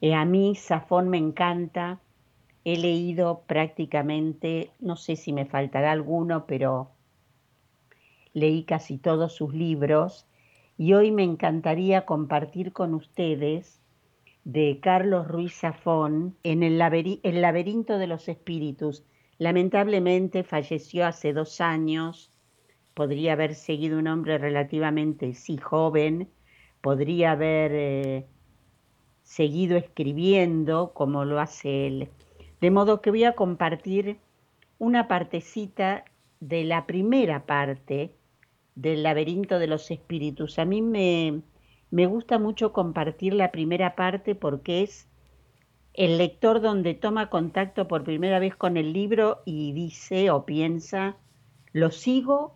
Eh, 0.00 0.14
a 0.14 0.24
mí 0.24 0.54
Safón 0.54 1.08
me 1.08 1.18
encanta, 1.18 2.00
he 2.64 2.78
leído 2.78 3.42
prácticamente, 3.46 4.70
no 4.80 4.96
sé 4.96 5.16
si 5.16 5.32
me 5.32 5.44
faltará 5.44 5.92
alguno, 5.92 6.46
pero 6.46 6.92
leí 8.32 8.64
casi 8.64 8.96
todos 8.96 9.34
sus 9.34 9.52
libros. 9.52 10.26
Y 10.78 10.94
hoy 10.94 11.10
me 11.10 11.24
encantaría 11.24 12.06
compartir 12.06 12.72
con 12.72 12.94
ustedes 12.94 13.80
de 14.44 14.80
Carlos 14.80 15.28
Ruiz 15.28 15.54
Zafón 15.60 16.36
en 16.42 16.62
el, 16.62 16.80
el 17.22 17.42
laberinto 17.42 17.98
de 17.98 18.06
los 18.06 18.28
espíritus 18.28 19.04
Lamentablemente 19.42 20.44
falleció 20.44 21.04
hace 21.04 21.32
dos 21.32 21.60
años, 21.60 22.30
podría 22.94 23.32
haber 23.32 23.56
seguido 23.56 23.98
un 23.98 24.06
hombre 24.06 24.38
relativamente, 24.38 25.34
sí, 25.34 25.56
joven, 25.56 26.28
podría 26.80 27.32
haber 27.32 27.72
eh, 27.74 28.26
seguido 29.24 29.76
escribiendo 29.76 30.92
como 30.94 31.24
lo 31.24 31.40
hace 31.40 31.88
él. 31.88 32.08
De 32.60 32.70
modo 32.70 33.00
que 33.00 33.10
voy 33.10 33.24
a 33.24 33.32
compartir 33.34 34.18
una 34.78 35.08
partecita 35.08 36.04
de 36.38 36.62
la 36.62 36.86
primera 36.86 37.44
parte 37.44 38.14
del 38.76 39.02
laberinto 39.02 39.58
de 39.58 39.66
los 39.66 39.90
espíritus. 39.90 40.60
A 40.60 40.64
mí 40.64 40.82
me, 40.82 41.42
me 41.90 42.06
gusta 42.06 42.38
mucho 42.38 42.72
compartir 42.72 43.34
la 43.34 43.50
primera 43.50 43.96
parte 43.96 44.36
porque 44.36 44.84
es 44.84 45.08
el 45.94 46.16
lector 46.16 46.60
donde 46.60 46.94
toma 46.94 47.28
contacto 47.28 47.86
por 47.86 48.04
primera 48.04 48.38
vez 48.38 48.56
con 48.56 48.76
el 48.76 48.92
libro 48.92 49.42
y 49.44 49.72
dice 49.72 50.30
o 50.30 50.46
piensa, 50.46 51.16
¿lo 51.72 51.90
sigo 51.90 52.54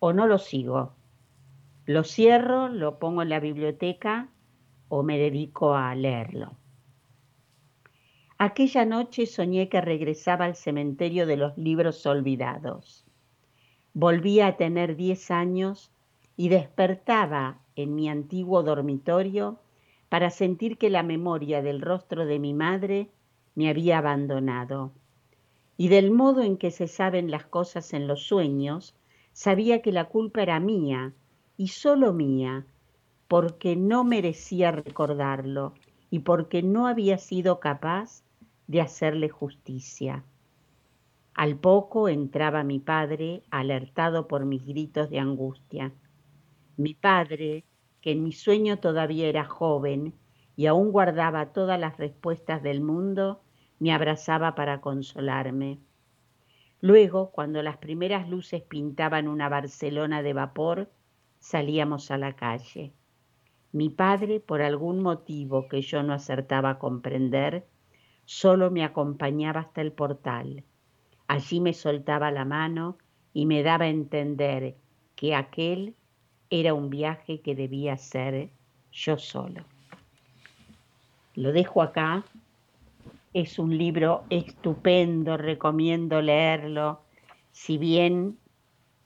o 0.00 0.12
no 0.12 0.26
lo 0.26 0.38
sigo? 0.38 0.92
¿Lo 1.86 2.02
cierro, 2.02 2.68
lo 2.68 2.98
pongo 2.98 3.22
en 3.22 3.28
la 3.28 3.40
biblioteca 3.40 4.28
o 4.88 5.02
me 5.02 5.18
dedico 5.18 5.74
a 5.74 5.94
leerlo? 5.94 6.56
Aquella 8.38 8.84
noche 8.84 9.26
soñé 9.26 9.68
que 9.68 9.80
regresaba 9.80 10.44
al 10.44 10.56
cementerio 10.56 11.26
de 11.26 11.36
los 11.36 11.56
libros 11.56 12.04
olvidados. 12.06 13.04
Volvía 13.92 14.48
a 14.48 14.56
tener 14.56 14.96
diez 14.96 15.30
años 15.30 15.92
y 16.36 16.48
despertaba 16.48 17.60
en 17.76 17.94
mi 17.94 18.08
antiguo 18.08 18.64
dormitorio 18.64 19.60
para 20.08 20.30
sentir 20.30 20.78
que 20.78 20.90
la 20.90 21.02
memoria 21.02 21.62
del 21.62 21.80
rostro 21.80 22.26
de 22.26 22.38
mi 22.38 22.54
madre 22.54 23.10
me 23.54 23.68
había 23.68 23.98
abandonado. 23.98 24.92
Y 25.76 25.88
del 25.88 26.10
modo 26.10 26.42
en 26.42 26.56
que 26.56 26.70
se 26.70 26.86
saben 26.86 27.30
las 27.30 27.46
cosas 27.46 27.92
en 27.94 28.06
los 28.06 28.22
sueños, 28.22 28.94
sabía 29.32 29.82
que 29.82 29.92
la 29.92 30.04
culpa 30.04 30.42
era 30.42 30.60
mía 30.60 31.12
y 31.56 31.68
solo 31.68 32.12
mía, 32.12 32.66
porque 33.28 33.76
no 33.76 34.04
merecía 34.04 34.70
recordarlo 34.70 35.74
y 36.10 36.20
porque 36.20 36.62
no 36.62 36.86
había 36.86 37.18
sido 37.18 37.58
capaz 37.58 38.22
de 38.66 38.80
hacerle 38.80 39.28
justicia. 39.28 40.24
Al 41.34 41.56
poco 41.56 42.08
entraba 42.08 42.62
mi 42.62 42.78
padre, 42.78 43.42
alertado 43.50 44.28
por 44.28 44.44
mis 44.44 44.64
gritos 44.64 45.10
de 45.10 45.18
angustia. 45.18 45.92
Mi 46.76 46.94
padre, 46.94 47.64
que 48.04 48.10
en 48.12 48.22
mi 48.22 48.32
sueño 48.32 48.80
todavía 48.80 49.28
era 49.28 49.46
joven 49.46 50.12
y 50.56 50.66
aún 50.66 50.92
guardaba 50.92 51.54
todas 51.54 51.80
las 51.80 51.96
respuestas 51.96 52.62
del 52.62 52.82
mundo, 52.82 53.40
me 53.78 53.94
abrazaba 53.94 54.54
para 54.54 54.82
consolarme. 54.82 55.78
Luego, 56.82 57.30
cuando 57.30 57.62
las 57.62 57.78
primeras 57.78 58.28
luces 58.28 58.60
pintaban 58.60 59.26
una 59.26 59.48
Barcelona 59.48 60.22
de 60.22 60.34
vapor, 60.34 60.92
salíamos 61.38 62.10
a 62.10 62.18
la 62.18 62.36
calle. 62.36 62.92
Mi 63.72 63.88
padre, 63.88 64.38
por 64.38 64.60
algún 64.60 65.00
motivo 65.00 65.66
que 65.66 65.80
yo 65.80 66.02
no 66.02 66.12
acertaba 66.12 66.68
a 66.68 66.78
comprender, 66.78 67.66
solo 68.26 68.70
me 68.70 68.84
acompañaba 68.84 69.60
hasta 69.60 69.80
el 69.80 69.92
portal. 69.92 70.62
Allí 71.26 71.58
me 71.58 71.72
soltaba 71.72 72.30
la 72.30 72.44
mano 72.44 72.98
y 73.32 73.46
me 73.46 73.62
daba 73.62 73.86
a 73.86 73.88
entender 73.88 74.76
que 75.16 75.34
aquel 75.34 75.96
era 76.60 76.72
un 76.72 76.88
viaje 76.88 77.40
que 77.40 77.56
debía 77.56 77.94
hacer 77.94 78.48
yo 78.92 79.18
solo. 79.18 79.64
Lo 81.34 81.50
dejo 81.50 81.82
acá 81.82 82.24
es 83.32 83.58
un 83.58 83.76
libro 83.76 84.24
estupendo, 84.30 85.36
recomiendo 85.36 86.22
leerlo. 86.22 87.00
Si 87.50 87.76
bien 87.76 88.38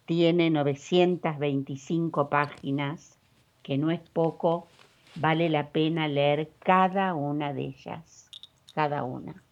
tiene 0.05 0.51
925 0.51 2.29
páginas, 2.29 3.17
que 3.63 3.79
no 3.79 3.91
es 3.91 4.01
poco, 4.01 4.69
vale 5.15 5.49
la 5.49 5.71
pena 5.71 6.07
leer 6.07 6.51
cada 6.59 7.15
una 7.15 7.55
de 7.55 7.63
ellas, 7.63 8.29
cada 8.75 9.05
una. 9.05 9.43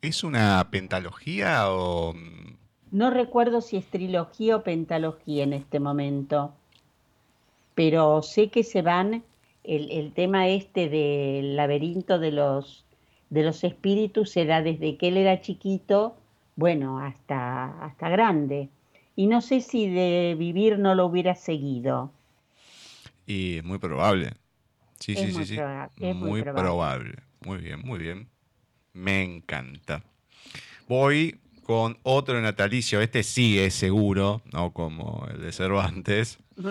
¿Es 0.00 0.24
una 0.24 0.66
pentalogía 0.70 1.70
o...? 1.70 2.14
No 2.90 3.10
recuerdo 3.10 3.60
si 3.60 3.76
es 3.76 3.86
trilogía 3.86 4.56
o 4.56 4.62
pentalogía 4.62 5.44
en 5.44 5.52
este 5.52 5.78
momento, 5.78 6.54
pero 7.74 8.22
sé 8.22 8.48
que 8.48 8.64
se 8.64 8.82
van 8.82 9.22
el, 9.62 10.12
tema 10.12 10.48
este 10.48 10.88
del 10.88 11.56
laberinto 11.56 12.18
de 12.18 12.32
los, 12.32 12.84
de 13.28 13.42
los 13.42 13.62
espíritus 13.62 14.30
se 14.30 14.44
da 14.44 14.62
desde 14.62 14.96
que 14.96 15.08
él 15.08 15.16
era 15.16 15.40
chiquito, 15.40 16.16
bueno, 16.56 16.98
hasta, 16.98 17.84
hasta 17.84 18.08
grande. 18.08 18.68
Y 19.16 19.26
no 19.26 19.40
sé 19.40 19.60
si 19.60 19.88
de 19.88 20.34
vivir 20.38 20.78
no 20.78 20.94
lo 20.94 21.06
hubiera 21.06 21.34
seguido. 21.34 22.10
Y 23.26 23.60
muy 23.64 23.78
probable. 23.78 24.32
Sí, 24.98 25.14
sí, 25.14 25.32
sí, 25.32 25.44
sí. 25.46 25.60
muy, 26.14 26.42
probable. 26.42 27.14
Muy 27.44 27.58
bien, 27.58 27.80
muy 27.82 27.98
bien. 27.98 28.28
Me 28.92 29.22
encanta. 29.22 30.02
Voy 30.88 31.38
con 31.70 31.98
otro 32.02 32.40
natalicio. 32.40 33.00
Este 33.00 33.22
sí 33.22 33.60
es 33.60 33.74
seguro, 33.74 34.42
no 34.52 34.72
como 34.72 35.28
el 35.32 35.40
de 35.40 35.52
Cervantes. 35.52 36.40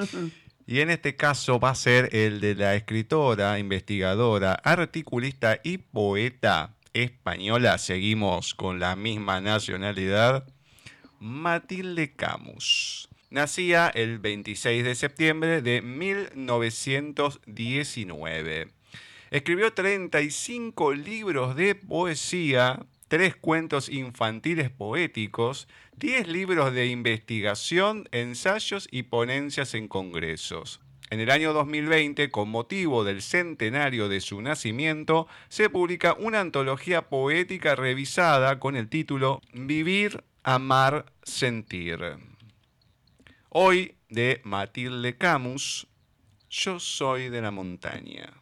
Y 0.67 0.81
en 0.81 0.89
este 0.91 1.15
caso 1.15 1.59
va 1.59 1.71
a 1.71 1.75
ser 1.75 2.13
el 2.13 2.41
de 2.41 2.53
la 2.53 2.75
escritora, 2.75 3.57
investigadora, 3.57 4.53
articulista 4.53 5.59
y 5.63 5.79
poeta 5.79 6.75
española. 6.93 7.79
Seguimos 7.79 8.53
con 8.53 8.79
la 8.79 8.95
misma 8.95 9.41
nacionalidad. 9.41 10.45
Matilde 11.19 12.13
Camus. 12.13 13.09
Nacía 13.31 13.88
el 13.88 14.19
26 14.19 14.83
de 14.83 14.93
septiembre 14.93 15.63
de 15.63 15.81
1919. 15.81 18.67
Escribió 19.31 19.73
35 19.73 20.93
libros 20.93 21.55
de 21.55 21.73
poesía, 21.73 22.79
tres 23.10 23.36
cuentos 23.36 23.89
infantiles 23.89 24.69
poéticos, 24.69 25.67
10 25.98 26.28
libros 26.28 26.74
de 26.74 26.88
investigación, 26.88 28.08
ensayos 28.12 28.88
y 28.89 29.04
ponencias 29.04 29.74
en 29.74 29.89
congresos. 29.89 30.80
En 31.10 31.19
el 31.19 31.32
año 31.32 31.52
2020, 31.54 32.30
con 32.30 32.50
motivo 32.50 33.04
del 33.04 33.24
centenario 33.24 34.10
de 34.10 34.22
su 34.22 34.41
nacimiento, 34.41 35.28
se 35.50 35.69
publica 35.69 36.13
una 36.13 36.39
antología 36.39 37.10
poética 37.10 37.76
revisada 37.76 38.60
con 38.60 38.76
el 38.76 38.89
título 38.89 39.41
Vivir, 39.54 40.24
Amar, 40.43 41.12
Sentir. 41.24 42.00
Hoy, 43.50 43.95
de 44.10 44.39
Matilde 44.43 45.17
Camus, 45.17 45.88
Yo 46.48 46.80
soy 46.80 47.30
de 47.30 47.41
la 47.41 47.50
montaña. 47.50 48.38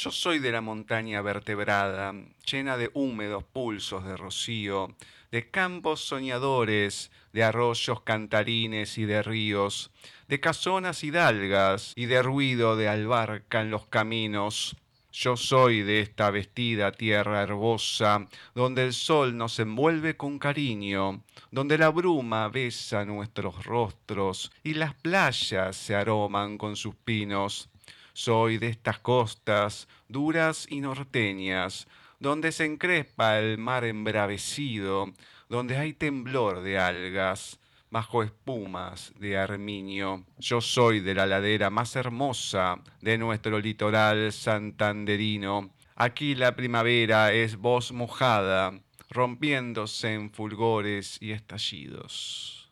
Yo 0.00 0.12
soy 0.12 0.38
de 0.38 0.52
la 0.52 0.60
montaña 0.60 1.22
vertebrada, 1.22 2.14
llena 2.48 2.76
de 2.76 2.88
húmedos 2.94 3.42
pulsos 3.42 4.04
de 4.04 4.16
rocío, 4.16 4.94
de 5.32 5.50
campos 5.50 6.02
soñadores, 6.02 7.10
de 7.32 7.42
arroyos 7.42 8.02
cantarines 8.02 8.96
y 8.96 9.06
de 9.06 9.24
ríos, 9.24 9.90
de 10.28 10.38
casonas 10.38 11.02
hidalgas 11.02 11.94
y 11.96 12.06
de 12.06 12.22
ruido 12.22 12.76
de 12.76 12.86
albarca 12.88 13.60
en 13.60 13.72
los 13.72 13.86
caminos. 13.86 14.76
Yo 15.10 15.36
soy 15.36 15.82
de 15.82 15.98
esta 15.98 16.30
vestida 16.30 16.92
tierra 16.92 17.42
herbosa, 17.42 18.28
donde 18.54 18.84
el 18.84 18.92
sol 18.92 19.36
nos 19.36 19.58
envuelve 19.58 20.16
con 20.16 20.38
cariño, 20.38 21.24
donde 21.50 21.76
la 21.76 21.88
bruma 21.88 22.48
besa 22.50 23.04
nuestros 23.04 23.64
rostros 23.64 24.52
y 24.62 24.74
las 24.74 24.94
playas 24.94 25.74
se 25.74 25.96
aroman 25.96 26.56
con 26.56 26.76
sus 26.76 26.94
pinos 26.94 27.68
soy 28.18 28.58
de 28.58 28.66
estas 28.66 28.98
costas 28.98 29.86
duras 30.08 30.66
y 30.68 30.80
norteñas, 30.80 31.86
donde 32.18 32.50
se 32.50 32.64
encrespa 32.64 33.38
el 33.38 33.58
mar 33.58 33.84
embravecido, 33.84 35.12
donde 35.48 35.76
hay 35.76 35.92
temblor 35.92 36.62
de 36.64 36.80
algas, 36.80 37.60
bajo 37.90 38.24
espumas 38.24 39.12
de 39.20 39.38
armiño. 39.38 40.24
Yo 40.36 40.60
soy 40.60 40.98
de 40.98 41.14
la 41.14 41.26
ladera 41.26 41.70
más 41.70 41.94
hermosa 41.94 42.82
de 43.00 43.18
nuestro 43.18 43.60
litoral 43.60 44.32
santanderino. 44.32 45.70
Aquí 45.94 46.34
la 46.34 46.56
primavera 46.56 47.32
es 47.32 47.56
voz 47.56 47.92
mojada, 47.92 48.80
rompiéndose 49.10 50.14
en 50.14 50.30
fulgores 50.30 51.18
y 51.22 51.30
estallidos. 51.30 52.68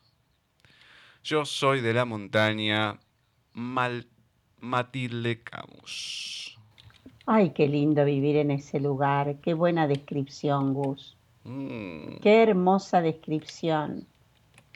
Yo 1.23 1.45
soy 1.45 1.79
de 1.79 1.93
la 1.93 2.03
montaña, 2.03 2.99
mal 3.53 4.07
Matilde 4.59 5.41
Camus. 5.43 6.57
Ay, 7.25 7.51
qué 7.51 7.67
lindo 7.67 8.05
vivir 8.05 8.37
en 8.37 8.51
ese 8.51 8.79
lugar. 8.79 9.35
Qué 9.41 9.53
buena 9.53 9.87
descripción, 9.87 10.73
Gus. 10.73 11.17
Mm. 11.43 12.17
Qué 12.21 12.43
hermosa 12.43 13.01
descripción. 13.01 14.07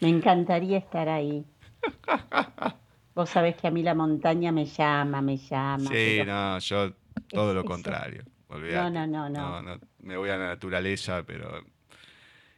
Me 0.02 0.10
encantaría 0.10 0.78
estar 0.78 1.08
ahí. 1.08 1.46
Vos 3.16 3.30
sabés 3.30 3.56
que 3.56 3.68
a 3.68 3.72
mí 3.72 3.84
la 3.84 3.94
montaña 3.94 4.52
me 4.52 4.66
llama, 4.66 5.22
me 5.22 5.38
llama. 5.38 5.90
Sí, 5.90 6.22
no, 6.26 6.60
yo 6.60 6.94
todo 7.30 7.54
lo 7.54 7.64
contrario. 7.64 8.24
No, 8.50 8.90
no, 8.90 9.08
no, 9.08 9.30
no, 9.30 9.80
Me 10.00 10.18
voy 10.18 10.30
a 10.30 10.38
la 10.38 10.48
naturaleza, 10.48 11.24
pero 11.26 11.64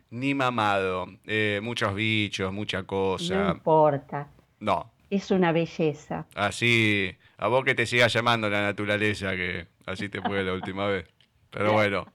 ni 0.09 0.33
mamado. 0.33 1.07
Eh, 1.25 1.59
muchos 1.61 1.93
bichos, 1.93 2.51
mucha 2.51 2.83
cosa. 2.83 3.35
No 3.35 3.51
importa. 3.51 4.27
No, 4.59 4.92
es 5.15 5.31
una 5.31 5.51
belleza. 5.51 6.25
Así, 6.35 7.15
a 7.37 7.47
vos 7.47 7.63
que 7.63 7.75
te 7.75 7.85
siga 7.85 8.07
llamando 8.07 8.49
la 8.49 8.61
naturaleza, 8.61 9.31
que 9.31 9.67
así 9.85 10.09
te 10.09 10.21
fue 10.21 10.43
la 10.43 10.53
última 10.53 10.87
vez. 10.87 11.05
Pero 11.49 11.73
bueno, 11.73 12.07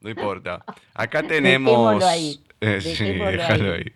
no 0.00 0.10
importa. 0.10 0.64
Acá 0.94 1.22
tenemos. 1.22 2.02
Ahí. 2.02 2.40
Eh, 2.60 2.80
sí, 2.80 3.04
déjalo 3.04 3.74
ahí. 3.74 3.92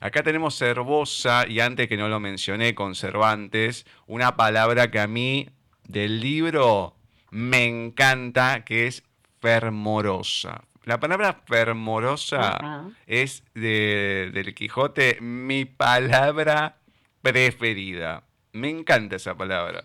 Acá 0.00 0.22
tenemos 0.22 0.56
cervosa, 0.56 1.46
y 1.46 1.60
antes 1.60 1.86
que 1.86 1.98
no 1.98 2.08
lo 2.08 2.20
mencioné 2.20 2.74
con 2.74 2.94
Cervantes, 2.94 3.84
una 4.06 4.34
palabra 4.34 4.90
que 4.90 4.98
a 4.98 5.06
mí 5.06 5.50
del 5.86 6.20
libro 6.20 6.96
me 7.30 7.66
encanta, 7.66 8.64
que 8.64 8.86
es 8.86 9.04
fermorosa. 9.40 10.62
La 10.84 10.98
palabra 10.98 11.42
fermorosa 11.46 12.86
es 13.06 13.44
de, 13.54 14.30
del 14.32 14.54
Quijote 14.54 15.18
mi 15.20 15.66
palabra 15.66 16.79
preferida. 17.22 18.24
Me 18.52 18.68
encanta 18.68 19.16
esa 19.16 19.36
palabra. 19.36 19.84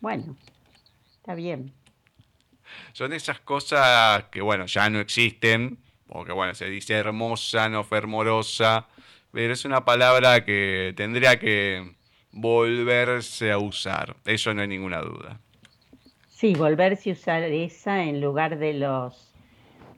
Bueno, 0.00 0.36
está 1.16 1.34
bien. 1.34 1.72
Son 2.92 3.12
esas 3.12 3.40
cosas 3.40 4.24
que, 4.24 4.40
bueno, 4.40 4.66
ya 4.66 4.90
no 4.90 5.00
existen, 5.00 5.78
porque, 6.06 6.32
bueno, 6.32 6.54
se 6.54 6.68
dice 6.68 6.94
hermosa, 6.94 7.68
no 7.68 7.84
fermorosa, 7.84 8.86
pero 9.32 9.52
es 9.52 9.64
una 9.64 9.84
palabra 9.84 10.44
que 10.44 10.92
tendría 10.96 11.38
que 11.38 11.94
volverse 12.32 13.50
a 13.52 13.58
usar. 13.58 14.16
Eso 14.24 14.52
no 14.54 14.62
hay 14.62 14.68
ninguna 14.68 15.00
duda. 15.00 15.40
Sí, 16.28 16.54
volverse 16.54 17.10
a 17.10 17.12
usar 17.14 17.42
esa 17.44 18.04
en 18.04 18.20
lugar 18.20 18.58
de 18.58 18.74
los 18.74 19.33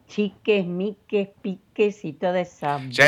chiques, 0.06 0.66
miques, 0.66 1.28
piques 1.42 2.04
y 2.04 2.12
toda 2.12 2.40
esa 2.40 2.78
Sí, 2.90 3.02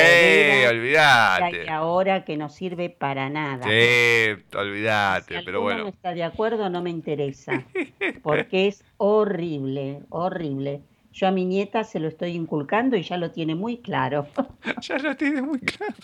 olvídate. 0.69 1.63
que 1.65 1.71
ahora 1.71 2.25
que 2.25 2.37
no 2.37 2.49
sirve 2.49 2.91
para 2.91 3.31
nada. 3.31 3.65
Sí, 3.65 4.57
olvídate, 4.57 5.39
si 5.39 5.45
pero 5.45 5.61
bueno. 5.63 5.85
no 5.85 5.89
está 5.89 6.13
de 6.15 6.25
acuerdo, 6.25 6.69
no 6.71 6.83
me 6.83 6.91
interesa, 6.91 7.65
porque 8.23 8.67
es 8.69 8.85
horrible, 8.97 10.01
horrible. 10.11 10.83
Yo 11.13 11.27
a 11.27 11.31
mi 11.31 11.45
nieta 11.45 11.85
se 11.85 11.99
lo 12.01 12.09
estoy 12.09 12.33
inculcando 12.33 12.97
y 12.97 13.03
ya 13.03 13.17
lo 13.17 13.31
tiene 13.31 13.55
muy 13.55 13.79
claro. 13.79 14.29
ya 14.83 14.99
lo 14.99 15.17
tiene 15.17 15.43
muy 15.43 15.61
claro. 15.61 15.95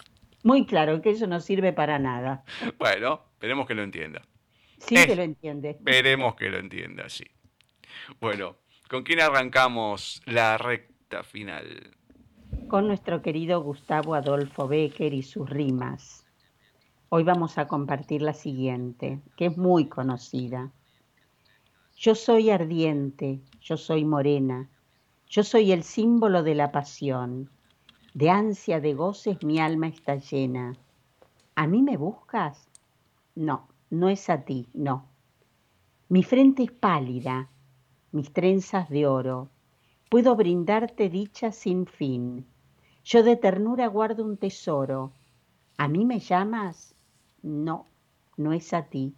Muy 0.43 0.67
claro, 0.67 1.01
que 1.01 1.11
eso 1.11 1.27
no 1.27 1.41
sirve 1.41 1.73
para 1.73 1.99
nada. 1.99 2.45
Bueno, 2.79 3.23
esperemos 3.33 3.67
que 3.67 3.75
lo 3.75 3.83
entienda. 3.83 4.23
Sí, 4.79 4.97
que 5.07 5.17
lo 5.17 5.23
entiende. 5.23 5.71
Esperemos 5.71 6.35
que 6.35 6.51
lo 6.51 6.59
entienda, 6.59 7.09
sí. 7.09 7.25
Bueno, 8.21 8.57
¿Con 8.89 9.03
quién 9.03 9.21
arrancamos 9.21 10.21
la 10.27 10.59
recta 10.59 11.23
final? 11.23 11.97
Con 12.69 12.87
nuestro 12.87 13.23
querido 13.23 13.63
Gustavo 13.63 14.15
Adolfo 14.15 14.69
Becker 14.69 15.15
y 15.15 15.23
sus 15.23 15.49
rimas. 15.49 16.27
Hoy 17.09 17.25
vamos 17.25 17.57
a 17.57 17.67
compartir 17.67 18.21
la 18.21 18.35
siguiente, 18.35 19.23
que 19.39 19.47
es 19.47 19.57
muy 19.57 19.89
conocida. 19.89 20.71
Yo 21.97 22.15
soy 22.15 22.51
ardiente, 22.51 23.41
yo 23.63 23.79
soy 23.79 24.05
morena, 24.05 24.69
yo 25.31 25.43
soy 25.45 25.73
el 25.73 25.83
símbolo 25.83 26.43
de 26.43 26.55
la 26.55 26.71
pasión. 26.71 27.49
De 28.13 28.29
ansia 28.29 28.81
de 28.81 28.93
goces 28.93 29.43
mi 29.43 29.61
alma 29.61 29.87
está 29.87 30.17
llena. 30.17 30.77
¿A 31.55 31.67
mí 31.67 31.83
me 31.83 31.97
buscas? 31.97 32.69
No, 33.35 33.67
no 33.89 34.11
es 34.11 34.29
a 34.29 34.45
ti, 34.45 34.69
no. 34.75 35.09
Mi 36.11 36.23
frente 36.23 36.65
es 36.65 36.71
pálida, 36.71 37.49
mis 38.15 38.33
trenzas 38.33 38.89
de 38.91 39.09
oro. 39.09 39.51
Puedo 40.09 40.37
brindarte 40.37 41.09
dicha 41.09 41.51
sin 41.51 41.85
fin. 41.85 42.47
Yo 43.03 43.25
de 43.25 43.35
ternura 43.35 43.89
guardo 43.89 44.25
un 44.25 44.37
tesoro. 44.37 45.13
¿A 45.79 45.89
mí 45.89 46.05
me 46.05 46.21
llamas? 46.21 46.95
No, 47.43 47.89
no 48.37 48.53
es 48.53 48.73
a 48.73 48.85
ti. 48.85 49.17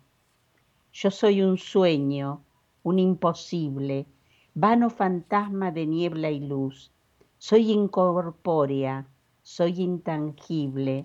Yo 0.94 1.10
soy 1.10 1.42
un 1.42 1.58
sueño, 1.58 2.42
un 2.84 2.98
imposible, 2.98 4.06
vano 4.54 4.88
fantasma 4.88 5.70
de 5.72 5.86
niebla 5.86 6.30
y 6.30 6.40
luz. 6.40 6.90
Soy 7.36 7.72
incorpórea, 7.72 9.06
soy 9.42 9.82
intangible. 9.82 11.04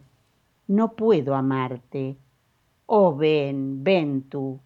No 0.66 0.96
puedo 0.96 1.36
amarte. 1.36 2.18
Oh, 2.86 3.14
ven, 3.14 3.84
ven 3.84 4.30
tú, 4.30 4.62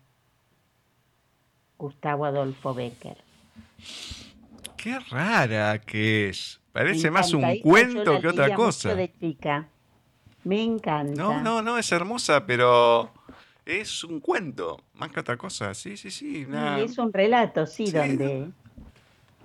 Gustavo 1.78 2.26
Adolfo 2.26 2.74
Becker. 2.74 3.18
Qué 4.78 5.00
rara 5.10 5.80
que 5.80 6.30
es. 6.30 6.60
Parece 6.72 7.10
más 7.10 7.34
un 7.34 7.60
cuento 7.60 8.20
que 8.20 8.28
otra 8.28 8.54
cosa. 8.54 8.94
De 8.94 9.12
chica. 9.20 9.68
Me 10.44 10.62
encanta. 10.62 11.20
No, 11.20 11.42
no, 11.42 11.62
no, 11.62 11.78
es 11.78 11.92
hermosa, 11.92 12.46
pero 12.46 13.12
es 13.66 14.04
un 14.04 14.20
cuento, 14.20 14.84
más 14.94 15.12
que 15.12 15.20
otra 15.20 15.38
cosa. 15.38 15.74
Sí, 15.74 15.98
sí, 15.98 16.12
sí. 16.12 16.46
Es 16.78 16.98
un 16.98 17.12
relato, 17.12 17.66
sí, 17.66 17.92
donde 17.92 18.50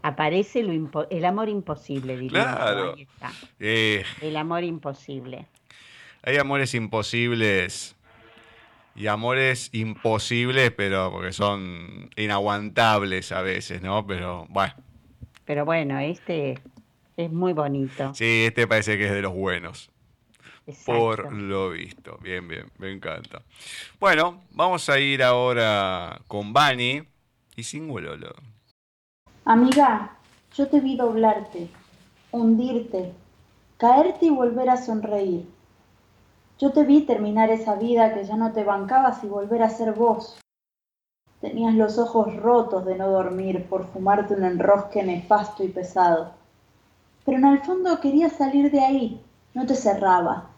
aparece 0.02 0.60
el 0.60 1.24
amor 1.24 1.48
imposible, 1.48 2.18
diría. 2.18 2.42
Claro. 2.42 2.96
Eh. 3.58 4.04
el 4.20 4.36
amor 4.36 4.64
imposible. 4.64 5.46
Hay 6.22 6.36
amores 6.36 6.74
imposibles 6.74 7.96
y 9.00 9.06
amores 9.06 9.70
imposibles, 9.72 10.72
pero 10.72 11.10
porque 11.10 11.32
son 11.32 12.10
inaguantables 12.16 13.32
a 13.32 13.40
veces, 13.40 13.80
¿no? 13.80 14.06
Pero 14.06 14.46
bueno. 14.50 14.74
Pero 15.46 15.64
bueno, 15.64 15.98
este 15.98 16.58
es 17.16 17.32
muy 17.32 17.54
bonito. 17.54 18.12
Sí, 18.14 18.44
este 18.46 18.66
parece 18.66 18.98
que 18.98 19.06
es 19.06 19.12
de 19.12 19.22
los 19.22 19.32
buenos. 19.32 19.90
Por 20.84 21.32
lo 21.32 21.70
visto. 21.70 22.18
Bien, 22.20 22.46
bien, 22.46 22.70
me 22.76 22.92
encanta. 22.92 23.40
Bueno, 23.98 24.42
vamos 24.50 24.86
a 24.90 24.98
ir 24.98 25.22
ahora 25.22 26.20
con 26.28 26.52
Bani 26.52 27.02
y 27.56 27.62
Singulolo. 27.62 28.34
Amiga, 29.46 30.18
yo 30.54 30.68
te 30.68 30.78
vi 30.78 30.98
doblarte, 30.98 31.68
hundirte, 32.32 33.12
caerte 33.78 34.26
y 34.26 34.30
volver 34.30 34.68
a 34.68 34.76
sonreír 34.76 35.46
yo 36.60 36.72
te 36.72 36.84
vi 36.84 37.06
terminar 37.06 37.48
esa 37.48 37.74
vida 37.76 38.12
que 38.12 38.24
ya 38.24 38.36
no 38.36 38.52
te 38.52 38.64
bancabas 38.64 39.24
y 39.24 39.28
volver 39.28 39.62
a 39.62 39.70
ser 39.70 39.94
vos. 39.94 40.38
Tenías 41.40 41.74
los 41.74 41.96
ojos 41.96 42.36
rotos 42.36 42.84
de 42.84 42.96
no 42.96 43.08
dormir 43.08 43.66
por 43.66 43.86
fumarte 43.86 44.34
un 44.34 44.44
enrosque 44.44 45.02
nefasto 45.02 45.64
y 45.64 45.68
pesado. 45.68 46.32
Pero 47.24 47.38
en 47.38 47.46
el 47.46 47.60
fondo 47.60 47.98
querías 47.98 48.34
salir 48.34 48.70
de 48.70 48.80
ahí, 48.80 49.24
no 49.54 49.64
te 49.64 49.74
cerraba. 49.74 50.50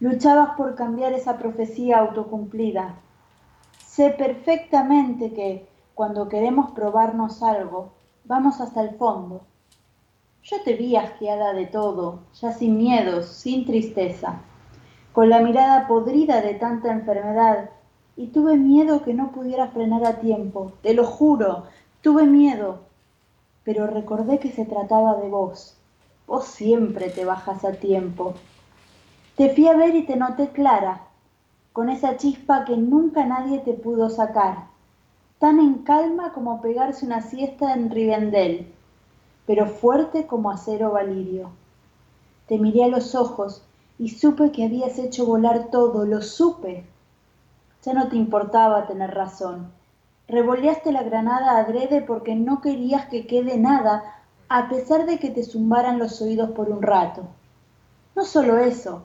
Luchabas 0.00 0.56
por 0.56 0.76
cambiar 0.76 1.12
esa 1.12 1.36
profecía 1.36 1.98
autocumplida. 1.98 2.94
Sé 3.84 4.14
perfectamente 4.16 5.34
que 5.34 5.68
cuando 5.94 6.30
queremos 6.30 6.70
probarnos 6.70 7.42
algo, 7.42 7.92
vamos 8.24 8.62
hasta 8.62 8.80
el 8.80 8.96
fondo. 8.96 9.42
Yo 10.42 10.62
te 10.62 10.72
vi 10.72 10.96
asqueada 10.96 11.52
de 11.52 11.66
todo, 11.66 12.20
ya 12.40 12.50
sin 12.50 12.78
miedos, 12.78 13.26
sin 13.26 13.66
tristeza 13.66 14.40
con 15.12 15.28
la 15.28 15.40
mirada 15.40 15.88
podrida 15.88 16.40
de 16.40 16.54
tanta 16.54 16.92
enfermedad, 16.92 17.70
y 18.16 18.28
tuve 18.28 18.56
miedo 18.56 19.02
que 19.02 19.14
no 19.14 19.32
pudiera 19.32 19.68
frenar 19.68 20.04
a 20.04 20.20
tiempo, 20.20 20.72
te 20.82 20.94
lo 20.94 21.04
juro, 21.04 21.64
tuve 22.02 22.26
miedo, 22.26 22.80
pero 23.64 23.86
recordé 23.86 24.38
que 24.38 24.52
se 24.52 24.64
trataba 24.64 25.16
de 25.16 25.28
vos. 25.28 25.76
Vos 26.26 26.44
siempre 26.44 27.08
te 27.08 27.24
bajas 27.24 27.64
a 27.64 27.72
tiempo. 27.72 28.34
Te 29.36 29.54
fui 29.54 29.66
a 29.68 29.76
ver 29.76 29.94
y 29.94 30.04
te 30.04 30.16
noté 30.16 30.48
clara, 30.48 31.02
con 31.72 31.88
esa 31.88 32.16
chispa 32.16 32.64
que 32.64 32.76
nunca 32.76 33.24
nadie 33.24 33.58
te 33.60 33.72
pudo 33.72 34.10
sacar, 34.10 34.66
tan 35.38 35.58
en 35.58 35.78
calma 35.78 36.32
como 36.32 36.60
pegarse 36.60 37.06
una 37.06 37.22
siesta 37.22 37.72
en 37.72 37.90
Rivendell, 37.90 38.66
pero 39.46 39.66
fuerte 39.66 40.26
como 40.26 40.50
acero 40.50 40.92
valirio. 40.92 41.50
Te 42.46 42.58
miré 42.58 42.84
a 42.84 42.88
los 42.88 43.14
ojos 43.14 43.62
y 44.00 44.08
supe 44.08 44.50
que 44.50 44.64
habías 44.64 44.98
hecho 44.98 45.26
volar 45.26 45.68
todo, 45.70 46.06
lo 46.06 46.22
supe. 46.22 46.86
Ya 47.84 47.92
no 47.92 48.08
te 48.08 48.16
importaba 48.16 48.86
tener 48.86 49.10
razón. 49.10 49.70
Revoleaste 50.26 50.90
la 50.90 51.02
granada 51.02 51.58
adrede 51.58 52.00
porque 52.00 52.34
no 52.34 52.62
querías 52.62 53.10
que 53.10 53.26
quede 53.26 53.58
nada, 53.58 54.22
a 54.48 54.70
pesar 54.70 55.04
de 55.04 55.18
que 55.18 55.28
te 55.28 55.44
zumbaran 55.44 55.98
los 55.98 56.22
oídos 56.22 56.52
por 56.52 56.70
un 56.70 56.80
rato. 56.80 57.24
No 58.16 58.24
solo 58.24 58.56
eso, 58.56 59.02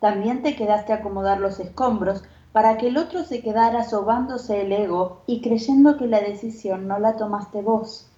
también 0.00 0.42
te 0.42 0.56
quedaste 0.56 0.92
a 0.92 0.96
acomodar 0.96 1.38
los 1.38 1.60
escombros 1.60 2.24
para 2.50 2.78
que 2.78 2.88
el 2.88 2.98
otro 2.98 3.22
se 3.22 3.42
quedara 3.42 3.84
sobándose 3.84 4.62
el 4.62 4.72
ego 4.72 5.22
y 5.26 5.40
creyendo 5.40 5.96
que 5.96 6.08
la 6.08 6.20
decisión 6.20 6.88
no 6.88 6.98
la 6.98 7.16
tomaste 7.16 7.62
vos. 7.62 8.10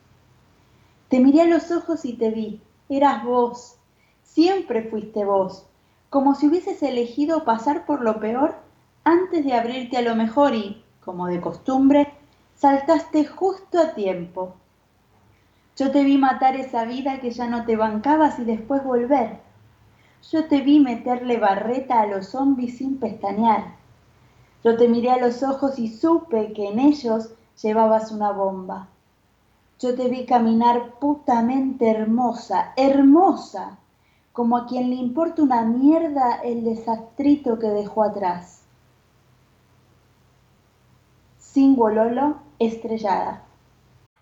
Te 1.10 1.20
miré 1.20 1.42
a 1.42 1.48
los 1.48 1.70
ojos 1.70 2.06
y 2.06 2.14
te 2.14 2.30
vi, 2.30 2.62
eras 2.88 3.22
vos, 3.24 3.76
siempre 4.22 4.88
fuiste 4.88 5.26
vos, 5.26 5.66
como 6.14 6.36
si 6.36 6.46
hubieses 6.46 6.80
elegido 6.84 7.44
pasar 7.44 7.86
por 7.86 8.00
lo 8.00 8.20
peor 8.20 8.54
antes 9.02 9.44
de 9.44 9.52
abrirte 9.52 9.96
a 9.96 10.02
lo 10.02 10.14
mejor 10.14 10.54
y, 10.54 10.80
como 11.04 11.26
de 11.26 11.40
costumbre, 11.40 12.14
saltaste 12.54 13.26
justo 13.26 13.80
a 13.80 13.94
tiempo. 13.94 14.54
Yo 15.76 15.90
te 15.90 16.04
vi 16.04 16.16
matar 16.16 16.54
esa 16.54 16.84
vida 16.84 17.18
que 17.18 17.32
ya 17.32 17.48
no 17.48 17.64
te 17.64 17.74
bancabas 17.74 18.38
y 18.38 18.44
después 18.44 18.84
volver. 18.84 19.40
Yo 20.30 20.44
te 20.44 20.60
vi 20.60 20.78
meterle 20.78 21.36
barreta 21.36 22.02
a 22.02 22.06
los 22.06 22.28
zombies 22.28 22.78
sin 22.78 23.00
pestañear. 23.00 23.74
Yo 24.62 24.76
te 24.76 24.86
miré 24.86 25.10
a 25.10 25.18
los 25.18 25.42
ojos 25.42 25.80
y 25.80 25.88
supe 25.88 26.52
que 26.52 26.68
en 26.68 26.78
ellos 26.78 27.30
llevabas 27.60 28.12
una 28.12 28.30
bomba. 28.30 28.86
Yo 29.80 29.96
te 29.96 30.08
vi 30.08 30.26
caminar 30.26 30.92
putamente 31.00 31.90
hermosa, 31.90 32.72
hermosa, 32.76 33.80
como 34.34 34.56
a 34.56 34.66
quien 34.66 34.90
le 34.90 34.96
importa 34.96 35.42
una 35.42 35.62
mierda 35.62 36.40
el 36.42 36.64
desastrito 36.64 37.56
que 37.60 37.68
dejó 37.68 38.02
atrás. 38.02 38.64
Singololo 41.38 42.42
estrellada. 42.58 43.44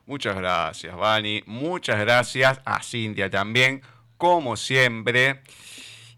Muchas 0.04 0.36
gracias, 0.36 0.94
Vani. 0.94 1.42
Muchas 1.46 1.98
gracias 1.98 2.60
a 2.66 2.82
Cintia 2.82 3.30
también, 3.30 3.80
como 4.18 4.58
siempre. 4.58 5.40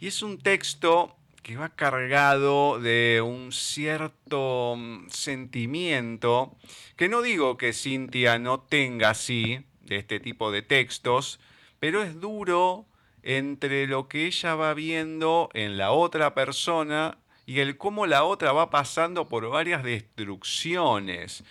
Y 0.00 0.08
es 0.08 0.24
un 0.24 0.38
texto 0.38 1.14
que 1.44 1.56
va 1.56 1.68
cargado 1.68 2.80
de 2.80 3.22
un 3.24 3.52
cierto 3.52 4.74
mm, 4.76 5.08
sentimiento, 5.08 6.56
que 6.96 7.08
no 7.08 7.22
digo 7.22 7.56
que 7.56 7.72
Cintia 7.72 8.40
no 8.40 8.58
tenga 8.58 9.10
así, 9.10 9.64
de 9.82 9.98
este 9.98 10.18
tipo 10.18 10.50
de 10.50 10.62
textos, 10.62 11.38
pero 11.78 12.02
es 12.02 12.20
duro 12.20 12.86
entre 13.24 13.86
lo 13.86 14.06
que 14.06 14.26
ella 14.26 14.54
va 14.54 14.74
viendo 14.74 15.48
en 15.54 15.78
la 15.78 15.92
otra 15.92 16.34
persona 16.34 17.16
y 17.46 17.60
el 17.60 17.78
cómo 17.78 18.06
la 18.06 18.24
otra 18.24 18.52
va 18.52 18.68
pasando 18.68 19.28
por 19.28 19.48
varias 19.48 19.82
destrucciones. 19.82 21.42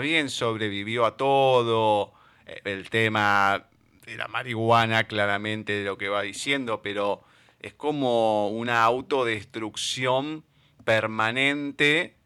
Bien, 0.00 0.28
sobrevivió 0.28 1.06
a 1.06 1.16
todo, 1.16 2.12
eh, 2.46 2.60
el 2.64 2.90
tema 2.90 3.66
de 4.06 4.16
la 4.16 4.28
marihuana 4.28 5.04
claramente 5.04 5.72
de 5.72 5.84
lo 5.84 5.98
que 5.98 6.08
va 6.08 6.22
diciendo, 6.22 6.82
pero 6.82 7.22
es 7.60 7.74
como 7.74 8.48
una 8.48 8.82
autodestrucción 8.82 10.44
permanente, 10.84 12.16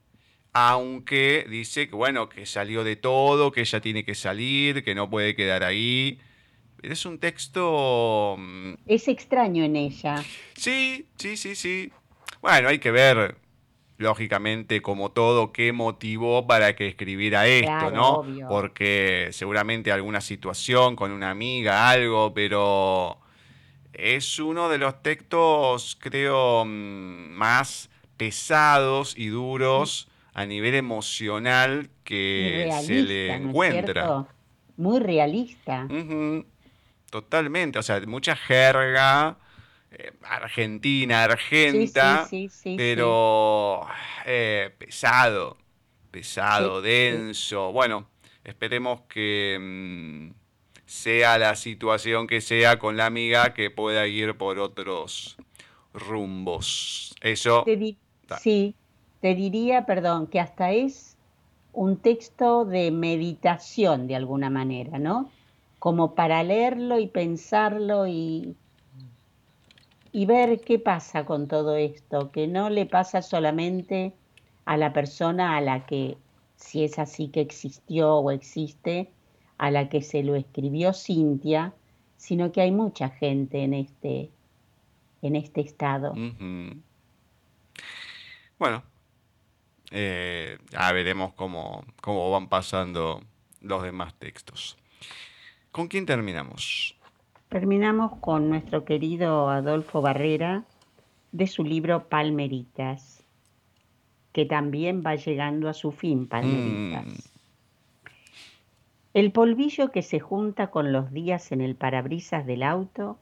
aunque 0.53 1.47
dice 1.49 1.89
que 1.89 1.95
bueno, 1.95 2.29
que 2.31 2.47
salió 2.47 2.85
de 2.85 2.97
todo, 2.97 3.53
que 3.53 3.63
ella 3.63 3.81
tiene 3.81 4.05
que 4.05 4.15
salir, 4.15 4.83
que 4.83 4.95
no 4.95 5.11
puede 5.11 5.35
quedar 5.35 5.63
ahí. 5.63 6.21
Es 6.91 7.07
un 7.07 7.19
texto... 7.19 8.37
Mm, 8.39 8.75
es 8.87 9.09
extraño 9.09 9.65
en 9.65 9.77
ella. 9.77 10.23
Sí, 10.55 11.07
sí, 11.17 11.37
sí, 11.37 11.55
sí. 11.55 11.91
Bueno, 12.43 12.69
hay 12.69 12.79
que 12.79 12.91
ver, 12.91 13.37
lógicamente, 13.97 14.83
como 14.83 15.11
todo, 15.11 15.53
qué 15.53 15.73
motivó 15.73 16.47
para 16.47 16.77
que 16.77 16.87
escribiera 16.89 17.47
esto, 17.47 17.91
¿no? 17.91 18.23
Porque 18.49 19.29
seguramente 19.33 19.93
alguna 19.93 20.21
situación 20.21 20.95
con 20.95 21.11
una 21.11 21.31
amiga, 21.31 21.89
algo, 21.89 22.35
pero 22.35 23.19
es 23.95 24.39
uno 24.39 24.69
de 24.69 24.79
los 24.79 25.03
textos, 25.03 25.97
creo, 25.99 26.65
mm, 26.67 27.31
más 27.31 27.89
pesados 28.17 29.15
y 29.17 29.29
duros 29.29 30.09
a 30.35 30.45
nivel 30.47 30.75
emocional 30.75 31.89
que 32.03 32.71
se 32.83 33.03
le 33.03 33.33
encuentra. 33.33 34.27
Muy 34.77 34.99
realista. 34.99 35.87
Totalmente, 37.15 37.79
o 37.79 37.83
sea, 37.85 38.01
mucha 38.09 38.35
jerga 38.35 39.37
eh, 39.93 40.11
argentina, 40.23 41.23
argenta, 41.23 42.27
pero 42.77 43.87
eh, 44.27 44.75
pesado, 44.77 45.57
pesado, 46.11 46.83
denso. 46.83 47.71
Bueno, 47.71 48.09
esperemos 48.43 49.03
que 49.03 49.57
mm, 49.61 50.35
sea 50.87 51.39
la 51.39 51.55
situación 51.55 52.27
que 52.27 52.41
sea 52.41 52.81
con 52.81 52.97
la 52.97 53.07
amiga 53.07 53.55
que 53.55 53.71
pueda 53.71 54.09
ir 54.09 54.37
por 54.37 54.59
otros 54.59 55.37
rumbos. 55.93 57.15
Eso. 57.21 57.65
sí, 58.41 58.75
te 59.21 59.37
diría, 59.37 59.87
perdón, 59.87 60.27
que 60.27 60.41
hasta 60.41 60.73
es 60.73 61.17
un 61.73 61.97
texto 61.97 62.65
de 62.65 62.91
meditación 62.91 64.09
de 64.09 64.17
alguna 64.17 64.51
manera, 64.51 64.99
¿no? 64.99 65.31
Como 65.85 66.15
para 66.15 66.43
leerlo 66.43 66.99
y 66.99 67.09
pensarlo 67.09 68.07
y 68.07 68.57
y 70.15 70.27
ver 70.27 70.61
qué 70.61 70.79
pasa 70.79 71.27
con 71.27 71.49
todo 71.49 71.75
esto, 71.75 72.31
que 72.31 72.47
no 72.47 72.71
le 72.71 72.87
pasa 72.87 73.21
solamente 73.21 74.15
a 74.65 74.77
la 74.77 74.93
persona 74.93 75.57
a 75.57 75.61
la 75.61 75.87
que, 75.87 76.17
si 76.55 76.85
es 76.85 77.01
así 77.01 77.27
que 77.31 77.41
existió 77.41 78.15
o 78.15 78.31
existe, 78.31 79.11
a 79.59 79.73
la 79.73 79.89
que 79.89 80.03
se 80.03 80.23
lo 80.23 80.37
escribió 80.37 80.93
Cintia, 80.93 81.75
sino 82.17 82.53
que 82.53 82.61
hay 82.61 82.71
mucha 82.71 83.09
gente 83.09 83.65
en 83.65 83.75
este, 83.75 84.31
en 85.21 85.35
este 85.35 85.63
estado. 85.63 86.15
Bueno, 88.57 88.85
eh, 89.91 90.59
ya 90.71 90.93
veremos 90.93 91.33
cómo, 91.35 91.85
cómo 92.01 92.31
van 92.31 92.49
pasando 92.49 93.21
los 93.61 93.83
demás 93.83 94.15
textos. 94.15 94.79
¿Con 95.75 95.89
quién 95.89 96.07
terminamos? 96.07 96.97
Terminamos 97.49 98.13
con 98.21 98.49
nuestro 98.49 98.85
querido 98.85 99.49
Adolfo 99.51 100.01
Barrera 100.01 100.63
de 101.33 101.49
su 101.49 101.65
libro 101.65 102.09
Palmeritas, 102.09 103.25
que 104.33 104.45
también 104.45 105.03
va 105.05 105.17
llegando 105.17 105.69
a 105.69 105.75
su 105.75 105.91
fin, 105.91 106.29
Palmeritas. 106.29 107.07
Mm. 107.07 108.09
El 109.15 109.33
polvillo 109.33 109.91
que 109.91 110.03
se 110.03 110.21
junta 110.21 110.71
con 110.71 110.93
los 110.93 111.11
días 111.11 111.51
en 111.51 111.61
el 111.61 111.75
parabrisas 111.75 112.47
del 112.47 112.63
auto 112.63 113.19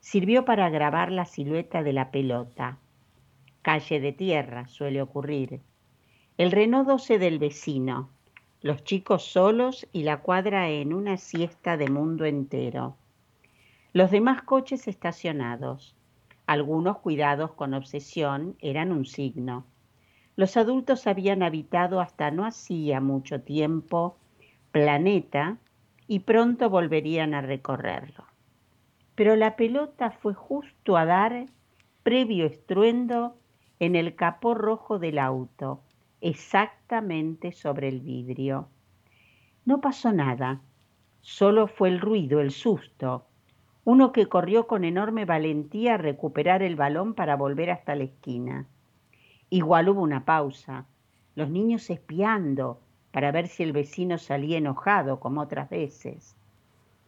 sirvió 0.00 0.46
para 0.46 0.70
grabar 0.70 1.12
la 1.12 1.26
silueta 1.26 1.82
de 1.82 1.92
la 1.92 2.10
pelota. 2.10 2.78
Calle 3.60 4.00
de 4.00 4.12
tierra, 4.14 4.68
suele 4.68 5.02
ocurrir. 5.02 5.60
El 6.38 6.50
Renault 6.50 6.88
12 6.88 7.18
del 7.18 7.38
vecino, 7.38 8.08
los 8.62 8.84
chicos 8.84 9.24
solos 9.24 9.86
y 9.92 10.02
la 10.02 10.18
cuadra 10.18 10.68
en 10.68 10.92
una 10.92 11.16
siesta 11.16 11.76
de 11.76 11.88
mundo 11.88 12.26
entero. 12.26 12.96
Los 13.92 14.10
demás 14.10 14.42
coches 14.42 14.86
estacionados, 14.86 15.96
algunos 16.46 16.98
cuidados 16.98 17.52
con 17.52 17.72
obsesión, 17.72 18.56
eran 18.60 18.92
un 18.92 19.06
signo. 19.06 19.64
Los 20.36 20.56
adultos 20.56 21.06
habían 21.06 21.42
habitado 21.42 22.00
hasta 22.00 22.30
no 22.30 22.44
hacía 22.44 23.00
mucho 23.00 23.40
tiempo 23.40 24.16
planeta 24.72 25.56
y 26.06 26.20
pronto 26.20 26.68
volverían 26.68 27.34
a 27.34 27.40
recorrerlo. 27.40 28.24
Pero 29.14 29.36
la 29.36 29.56
pelota 29.56 30.10
fue 30.10 30.34
justo 30.34 30.96
a 30.96 31.04
dar 31.06 31.46
previo 32.02 32.46
estruendo 32.46 33.36
en 33.78 33.96
el 33.96 34.14
capó 34.14 34.54
rojo 34.54 34.98
del 34.98 35.18
auto, 35.18 35.80
exactamente 36.20 37.52
sobre 37.52 37.88
el 37.88 38.00
vidrio. 38.00 38.68
No 39.64 39.80
pasó 39.80 40.12
nada, 40.12 40.60
solo 41.20 41.66
fue 41.66 41.88
el 41.88 42.00
ruido, 42.00 42.40
el 42.40 42.50
susto, 42.50 43.26
uno 43.84 44.12
que 44.12 44.26
corrió 44.26 44.66
con 44.66 44.84
enorme 44.84 45.24
valentía 45.24 45.94
a 45.94 45.98
recuperar 45.98 46.62
el 46.62 46.76
balón 46.76 47.14
para 47.14 47.36
volver 47.36 47.70
hasta 47.70 47.94
la 47.94 48.04
esquina. 48.04 48.66
Igual 49.48 49.88
hubo 49.88 50.02
una 50.02 50.24
pausa, 50.24 50.86
los 51.34 51.48
niños 51.48 51.88
espiando 51.88 52.80
para 53.10 53.32
ver 53.32 53.48
si 53.48 53.62
el 53.62 53.72
vecino 53.72 54.18
salía 54.18 54.58
enojado 54.58 55.18
como 55.18 55.40
otras 55.40 55.70
veces. 55.70 56.36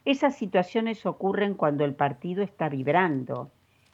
Esas 0.04 0.36
situaciones 0.36 1.06
ocurren 1.06 1.54
cuando 1.54 1.84
el 1.84 1.94
partido 1.94 2.42
está 2.42 2.68
vibrando 2.68 3.52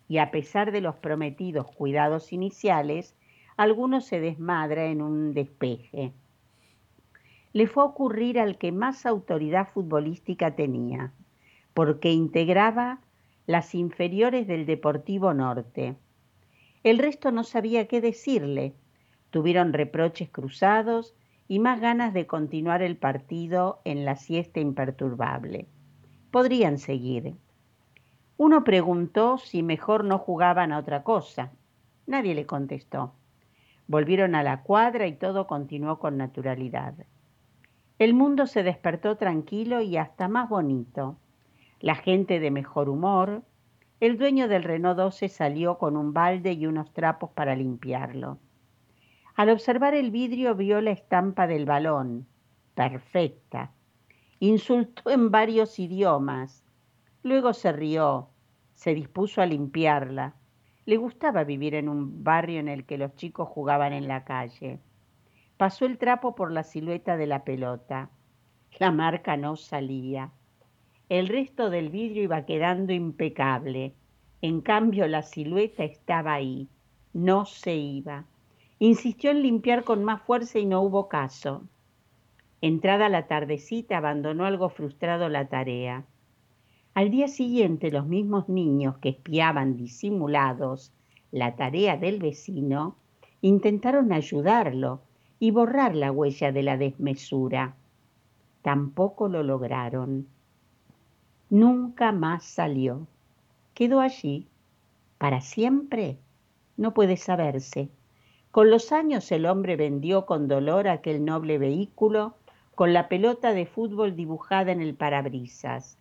y 0.08 0.18
a 0.18 0.30
pesar 0.30 0.72
de 0.72 0.80
los 0.80 0.96
prometidos 0.96 1.66
cuidados 1.66 2.32
iniciales, 2.32 3.14
alguno 3.58 4.00
se 4.00 4.20
desmadra 4.20 4.86
en 4.86 5.02
un 5.02 5.34
despeje. 5.34 6.12
Le 7.52 7.66
fue 7.66 7.82
a 7.82 7.86
ocurrir 7.86 8.38
al 8.38 8.56
que 8.56 8.70
más 8.70 9.04
autoridad 9.04 9.68
futbolística 9.68 10.54
tenía, 10.54 11.12
porque 11.74 12.12
integraba 12.12 13.00
las 13.46 13.74
inferiores 13.74 14.46
del 14.46 14.64
Deportivo 14.64 15.34
Norte. 15.34 15.96
El 16.84 16.98
resto 16.98 17.32
no 17.32 17.42
sabía 17.42 17.88
qué 17.88 18.00
decirle. 18.00 18.74
Tuvieron 19.30 19.72
reproches 19.72 20.30
cruzados 20.30 21.16
y 21.48 21.58
más 21.58 21.80
ganas 21.80 22.14
de 22.14 22.28
continuar 22.28 22.80
el 22.80 22.96
partido 22.96 23.80
en 23.84 24.04
la 24.04 24.14
siesta 24.14 24.60
imperturbable. 24.60 25.66
Podrían 26.30 26.78
seguir. 26.78 27.34
Uno 28.36 28.62
preguntó 28.62 29.36
si 29.38 29.64
mejor 29.64 30.04
no 30.04 30.18
jugaban 30.18 30.70
a 30.70 30.78
otra 30.78 31.02
cosa. 31.02 31.50
Nadie 32.06 32.36
le 32.36 32.46
contestó. 32.46 33.17
Volvieron 33.88 34.36
a 34.36 34.44
la 34.44 34.62
cuadra 34.62 35.08
y 35.08 35.16
todo 35.16 35.48
continuó 35.48 35.98
con 35.98 36.16
naturalidad. 36.16 36.94
El 37.98 38.14
mundo 38.14 38.46
se 38.46 38.62
despertó 38.62 39.16
tranquilo 39.16 39.80
y 39.80 39.96
hasta 39.96 40.28
más 40.28 40.48
bonito 40.48 41.18
la 41.80 41.94
gente 41.94 42.40
de 42.40 42.50
mejor 42.50 42.88
humor, 42.88 43.44
el 44.00 44.18
dueño 44.18 44.48
del 44.48 44.64
Renault 44.64 44.96
12 44.96 45.28
salió 45.28 45.78
con 45.78 45.96
un 45.96 46.12
balde 46.12 46.52
y 46.52 46.66
unos 46.66 46.92
trapos 46.92 47.30
para 47.30 47.54
limpiarlo. 47.54 48.38
Al 49.36 49.50
observar 49.50 49.94
el 49.94 50.10
vidrio 50.10 50.56
vio 50.56 50.80
la 50.80 50.90
estampa 50.90 51.46
del 51.46 51.66
balón, 51.66 52.26
perfecta. 52.74 53.70
Insultó 54.40 55.10
en 55.10 55.30
varios 55.30 55.78
idiomas. 55.78 56.64
Luego 57.22 57.52
se 57.52 57.70
rió, 57.70 58.28
se 58.74 58.94
dispuso 58.94 59.40
a 59.40 59.46
limpiarla. 59.46 60.34
Le 60.88 60.96
gustaba 60.96 61.44
vivir 61.44 61.74
en 61.74 61.86
un 61.86 62.24
barrio 62.24 62.60
en 62.60 62.66
el 62.66 62.86
que 62.86 62.96
los 62.96 63.14
chicos 63.14 63.46
jugaban 63.46 63.92
en 63.92 64.08
la 64.08 64.24
calle. 64.24 64.78
Pasó 65.58 65.84
el 65.84 65.98
trapo 65.98 66.34
por 66.34 66.50
la 66.50 66.62
silueta 66.62 67.18
de 67.18 67.26
la 67.26 67.44
pelota. 67.44 68.08
La 68.78 68.90
marca 68.90 69.36
no 69.36 69.56
salía. 69.56 70.30
El 71.10 71.28
resto 71.28 71.68
del 71.68 71.90
vidrio 71.90 72.22
iba 72.22 72.46
quedando 72.46 72.94
impecable. 72.94 73.92
En 74.40 74.62
cambio, 74.62 75.06
la 75.08 75.20
silueta 75.20 75.84
estaba 75.84 76.32
ahí. 76.32 76.70
No 77.12 77.44
se 77.44 77.76
iba. 77.76 78.24
Insistió 78.78 79.30
en 79.30 79.42
limpiar 79.42 79.84
con 79.84 80.02
más 80.04 80.22
fuerza 80.22 80.58
y 80.58 80.64
no 80.64 80.80
hubo 80.80 81.06
caso. 81.06 81.64
Entrada 82.62 83.10
la 83.10 83.26
tardecita, 83.26 83.98
abandonó 83.98 84.46
algo 84.46 84.70
frustrado 84.70 85.28
la 85.28 85.50
tarea. 85.50 86.06
Al 86.98 87.12
día 87.12 87.28
siguiente, 87.28 87.92
los 87.92 88.06
mismos 88.06 88.48
niños 88.48 88.98
que 88.98 89.10
espiaban 89.10 89.76
disimulados 89.76 90.92
la 91.30 91.54
tarea 91.54 91.96
del 91.96 92.18
vecino 92.18 92.96
intentaron 93.40 94.12
ayudarlo 94.12 95.00
y 95.38 95.52
borrar 95.52 95.94
la 95.94 96.10
huella 96.10 96.50
de 96.50 96.64
la 96.64 96.76
desmesura. 96.76 97.76
Tampoco 98.62 99.28
lo 99.28 99.44
lograron. 99.44 100.26
Nunca 101.50 102.10
más 102.10 102.42
salió. 102.42 103.06
Quedó 103.74 104.00
allí. 104.00 104.48
¿Para 105.18 105.40
siempre? 105.40 106.18
No 106.76 106.94
puede 106.94 107.16
saberse. 107.16 107.90
Con 108.50 108.72
los 108.72 108.90
años 108.90 109.30
el 109.30 109.46
hombre 109.46 109.76
vendió 109.76 110.26
con 110.26 110.48
dolor 110.48 110.88
aquel 110.88 111.24
noble 111.24 111.58
vehículo 111.58 112.34
con 112.74 112.92
la 112.92 113.08
pelota 113.08 113.52
de 113.52 113.66
fútbol 113.66 114.16
dibujada 114.16 114.72
en 114.72 114.80
el 114.80 114.96
parabrisas. 114.96 115.96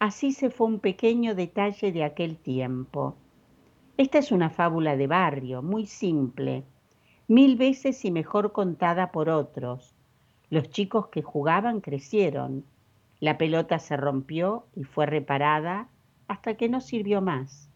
Así 0.00 0.30
se 0.30 0.50
fue 0.50 0.68
un 0.68 0.78
pequeño 0.78 1.34
detalle 1.34 1.90
de 1.90 2.04
aquel 2.04 2.36
tiempo. 2.36 3.16
Esta 3.96 4.18
es 4.18 4.30
una 4.30 4.48
fábula 4.48 4.96
de 4.96 5.08
barrio, 5.08 5.60
muy 5.60 5.86
simple, 5.86 6.62
mil 7.26 7.56
veces 7.56 8.04
y 8.04 8.12
mejor 8.12 8.52
contada 8.52 9.10
por 9.10 9.28
otros. 9.28 9.96
Los 10.50 10.70
chicos 10.70 11.08
que 11.08 11.22
jugaban 11.22 11.80
crecieron. 11.80 12.64
La 13.18 13.38
pelota 13.38 13.80
se 13.80 13.96
rompió 13.96 14.66
y 14.76 14.84
fue 14.84 15.04
reparada 15.06 15.88
hasta 16.28 16.54
que 16.54 16.68
no 16.68 16.80
sirvió 16.80 17.20
más. 17.20 17.68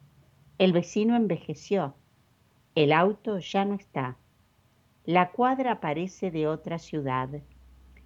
El 0.59 0.73
vecino 0.73 1.17
envejeció. 1.17 1.97
El 2.77 2.93
auto 2.93 3.41
ya 3.41 3.65
no 3.65 3.75
está. 3.75 4.17
La 5.05 5.33
cuadra 5.33 5.81
parece 5.81 6.31
de 6.31 6.47
otra 6.47 6.79
ciudad 6.79 7.29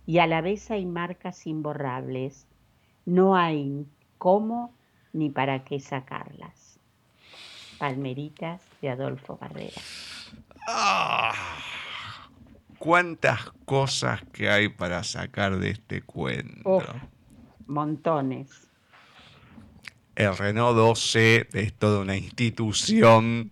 y 0.07 0.19
a 0.19 0.27
la 0.27 0.41
vez 0.41 0.71
hay 0.71 0.87
marcas 0.87 1.47
imborrables. 1.47 2.49
No 3.05 3.37
hay 3.37 3.87
cómo 4.19 4.75
ni 5.13 5.31
para 5.31 5.65
qué 5.65 5.81
sacarlas. 5.81 6.79
Palmeritas 7.79 8.63
de 8.81 8.91
Adolfo 8.91 9.37
Barrera. 9.37 9.81
Ah, 10.67 11.33
¿Cuántas 12.79 13.53
cosas 13.65 14.23
que 14.33 14.51
hay 14.51 14.69
para 14.69 15.03
sacar 15.05 15.57
de 15.59 15.71
este 15.71 16.03
cuento? 16.03 16.83
montones. 17.67 18.69
El 20.15 20.37
Renault 20.37 20.77
12 20.77 21.49
es 21.53 21.75
toda 21.75 22.01
una 22.01 22.17
institución 22.17 23.51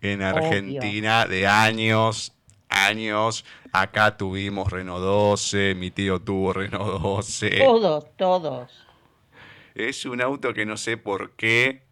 en 0.00 0.22
Argentina 0.22 1.26
de 1.26 1.46
años, 1.46 2.32
años. 2.68 3.44
Acá 3.72 4.16
tuvimos 4.16 4.70
Renault 4.70 5.02
12, 5.02 5.74
mi 5.74 5.90
tío 5.90 6.20
tuvo 6.20 6.52
Renault 6.52 7.02
12. 7.02 7.58
Todos, 7.58 8.16
todos. 8.16 8.70
Es 9.74 10.04
un 10.04 10.20
auto 10.20 10.52
que 10.54 10.66
no 10.66 10.76
sé 10.76 10.96
por 10.96 11.32
qué. 11.32 11.82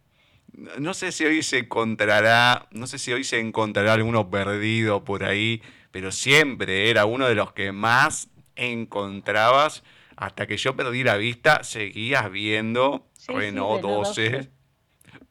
No 0.79 0.93
sé 0.93 1.11
si 1.11 1.25
hoy 1.25 1.43
se 1.43 1.59
encontrará, 1.59 2.67
no 2.71 2.85
sé 2.87 2.99
si 2.99 3.13
hoy 3.13 3.23
se 3.23 3.39
encontrará 3.39 3.93
alguno 3.93 4.29
perdido 4.29 5.03
por 5.03 5.23
ahí, 5.23 5.61
pero 5.91 6.11
siempre 6.11 6.89
era 6.89 7.05
uno 7.05 7.27
de 7.27 7.35
los 7.35 7.53
que 7.53 7.71
más 7.71 8.29
encontrabas. 8.55 9.83
Hasta 10.17 10.45
que 10.45 10.57
yo 10.57 10.75
perdí 10.75 11.03
la 11.03 11.17
vista, 11.17 11.63
seguías 11.63 12.29
viendo 12.29 13.07
Renault, 13.27 13.81
12, 13.81 14.51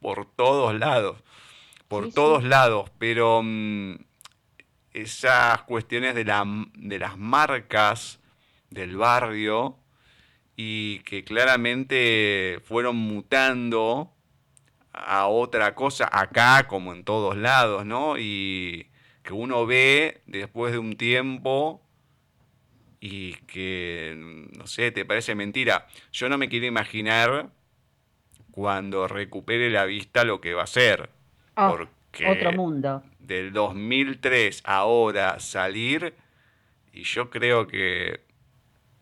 por 0.01 0.25
todos 0.25 0.77
lados. 0.77 1.23
Por 1.87 2.11
todos 2.11 2.43
lados. 2.43 2.89
Pero 2.97 3.41
mm, 3.43 3.95
esas 4.93 5.61
cuestiones 5.63 6.15
de, 6.15 6.25
la, 6.25 6.43
de 6.75 6.99
las 6.99 7.17
marcas 7.17 8.19
del 8.69 8.97
barrio 8.97 9.77
y 10.55 10.99
que 10.99 11.23
claramente 11.23 12.59
fueron 12.63 12.95
mutando 12.95 14.11
a 14.93 15.27
otra 15.27 15.73
cosa 15.75 16.09
acá 16.11 16.67
como 16.67 16.93
en 16.93 17.03
todos 17.03 17.37
lados, 17.37 17.85
¿no? 17.85 18.17
Y 18.17 18.87
que 19.23 19.33
uno 19.33 19.65
ve 19.65 20.21
después 20.25 20.73
de 20.73 20.79
un 20.79 20.95
tiempo 20.95 21.81
y 22.99 23.33
que, 23.47 24.13
no 24.57 24.67
sé, 24.67 24.91
te 24.91 25.05
parece 25.05 25.33
mentira. 25.35 25.87
Yo 26.11 26.29
no 26.29 26.37
me 26.37 26.49
quiero 26.49 26.65
imaginar 26.67 27.49
cuando 28.51 29.07
recupere 29.07 29.69
la 29.69 29.85
vista 29.85 30.23
lo 30.23 30.41
que 30.41 30.53
va 30.53 30.63
a 30.63 30.67
ser. 30.67 31.09
Oh, 31.55 31.77
otro 32.27 32.51
mundo. 32.53 33.03
Del 33.19 33.53
2003 33.53 34.61
ahora 34.65 35.39
salir, 35.39 36.13
y 36.93 37.03
yo 37.03 37.29
creo 37.29 37.67
que... 37.67 38.21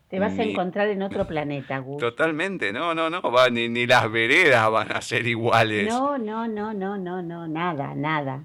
Te 0.09 0.19
vas 0.19 0.37
a 0.39 0.43
encontrar 0.43 0.87
en 0.87 1.03
otro 1.03 1.27
planeta, 1.27 1.77
Gus. 1.77 1.99
Totalmente, 1.99 2.73
no, 2.73 2.95
no, 2.95 3.11
no, 3.11 3.21
va, 3.21 3.49
ni, 3.49 3.69
ni 3.69 3.85
las 3.85 4.11
veredas 4.11 4.69
van 4.71 4.91
a 4.91 5.01
ser 5.01 5.27
iguales. 5.27 5.87
No, 5.87 6.17
no, 6.17 6.47
no, 6.47 6.73
no, 6.73 6.97
no, 6.97 7.21
no, 7.21 7.47
nada, 7.47 7.93
nada. 7.93 8.43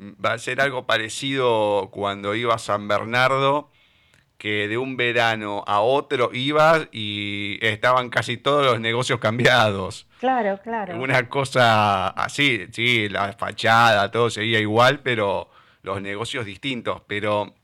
Va 0.00 0.34
a 0.34 0.38
ser 0.38 0.60
algo 0.60 0.86
parecido 0.86 1.88
cuando 1.90 2.36
iba 2.36 2.54
a 2.54 2.58
San 2.58 2.86
Bernardo 2.86 3.70
que 4.38 4.68
de 4.68 4.78
un 4.78 4.96
verano 4.96 5.64
a 5.66 5.80
otro 5.80 6.30
ibas 6.32 6.88
y 6.92 7.58
estaban 7.60 8.08
casi 8.08 8.36
todos 8.36 8.64
los 8.64 8.80
negocios 8.80 9.18
cambiados. 9.18 10.06
Claro, 10.20 10.60
claro. 10.62 10.96
Una 11.02 11.28
cosa 11.28 12.08
así, 12.10 12.66
sí, 12.70 13.08
la 13.08 13.32
fachada, 13.32 14.12
todo 14.12 14.30
seguía 14.30 14.60
igual, 14.60 15.00
pero 15.00 15.50
los 15.82 16.00
negocios 16.00 16.46
distintos. 16.46 17.02
Pero 17.08 17.54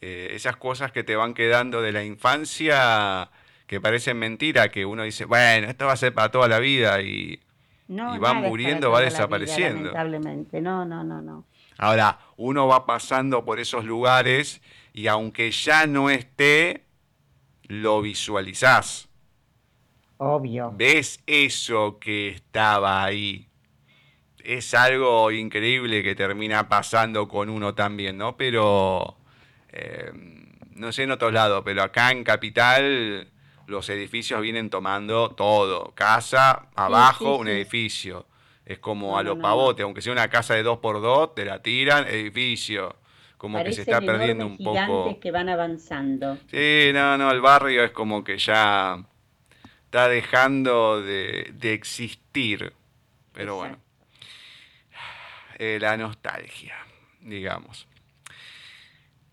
eh, 0.00 0.30
esas 0.32 0.56
cosas 0.56 0.92
que 0.92 1.04
te 1.04 1.16
van 1.16 1.34
quedando 1.34 1.82
de 1.82 1.92
la 1.92 2.04
infancia, 2.04 3.30
que 3.66 3.80
parecen 3.80 4.18
mentira, 4.18 4.70
que 4.70 4.86
uno 4.86 5.02
dice, 5.02 5.24
bueno, 5.24 5.68
esto 5.68 5.86
va 5.86 5.92
a 5.92 5.96
ser 5.96 6.14
para 6.14 6.30
toda 6.30 6.48
la 6.48 6.58
vida 6.58 7.00
y, 7.02 7.40
y 7.88 8.18
van 8.18 8.42
muriendo, 8.42 8.90
va 8.90 9.00
desapareciendo. 9.00 9.92
lamentablemente, 9.92 10.60
no, 10.60 10.84
no, 10.84 11.04
no, 11.04 11.20
no. 11.20 11.44
Ahora, 11.78 12.18
uno 12.36 12.66
va 12.66 12.86
pasando 12.86 13.44
por 13.44 13.60
esos 13.60 13.84
lugares 13.84 14.60
y 14.92 15.06
aunque 15.06 15.50
ya 15.50 15.86
no 15.86 16.10
esté, 16.10 16.84
lo 17.68 18.00
visualizás. 18.00 19.08
Obvio. 20.16 20.72
Ves 20.74 21.22
eso 21.26 21.98
que 22.00 22.28
estaba 22.30 23.04
ahí. 23.04 23.48
Es 24.42 24.74
algo 24.74 25.30
increíble 25.30 26.02
que 26.02 26.14
termina 26.14 26.68
pasando 26.68 27.28
con 27.28 27.48
uno 27.48 27.74
también, 27.74 28.16
¿no? 28.16 28.36
Pero, 28.36 29.17
eh, 29.72 30.12
no 30.74 30.92
sé 30.92 31.04
en 31.04 31.10
otros 31.10 31.32
lados, 31.32 31.62
pero 31.64 31.82
acá 31.82 32.10
en 32.10 32.24
Capital 32.24 33.28
los 33.66 33.88
edificios 33.90 34.40
vienen 34.40 34.70
tomando 34.70 35.30
todo. 35.30 35.92
Casa, 35.94 36.68
abajo, 36.74 37.36
un 37.36 37.48
edificio. 37.48 38.26
Es 38.64 38.78
como 38.78 39.18
a 39.18 39.22
los 39.22 39.38
pavotes, 39.38 39.82
aunque 39.82 40.02
sea 40.02 40.12
una 40.12 40.28
casa 40.28 40.54
de 40.54 40.62
dos 40.62 40.78
por 40.78 41.00
dos, 41.00 41.34
te 41.34 41.44
la 41.44 41.62
tiran, 41.62 42.06
edificio 42.06 42.96
como 43.38 43.62
que 43.62 43.72
se 43.72 43.82
está 43.82 44.00
perdiendo 44.00 44.46
un 44.46 44.58
poco. 44.58 45.18
que 45.20 45.30
van 45.30 45.48
avanzando. 45.48 46.36
Sí, 46.50 46.90
no, 46.92 47.16
no, 47.16 47.30
el 47.30 47.40
barrio 47.40 47.84
es 47.84 47.92
como 47.92 48.24
que 48.24 48.36
ya 48.36 49.02
está 49.84 50.08
dejando 50.08 51.00
de, 51.00 51.54
existir. 51.62 52.72
Pero 53.32 53.56
bueno, 53.56 53.78
eh, 55.58 55.78
la 55.80 55.96
nostalgia, 55.96 56.76
digamos. 57.20 57.86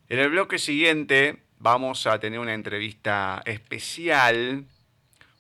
En 0.08 0.20
el 0.20 0.30
bloque 0.30 0.60
siguiente 0.60 1.38
vamos 1.58 2.06
a 2.06 2.20
tener 2.20 2.38
una 2.38 2.54
entrevista 2.54 3.42
especial 3.46 4.66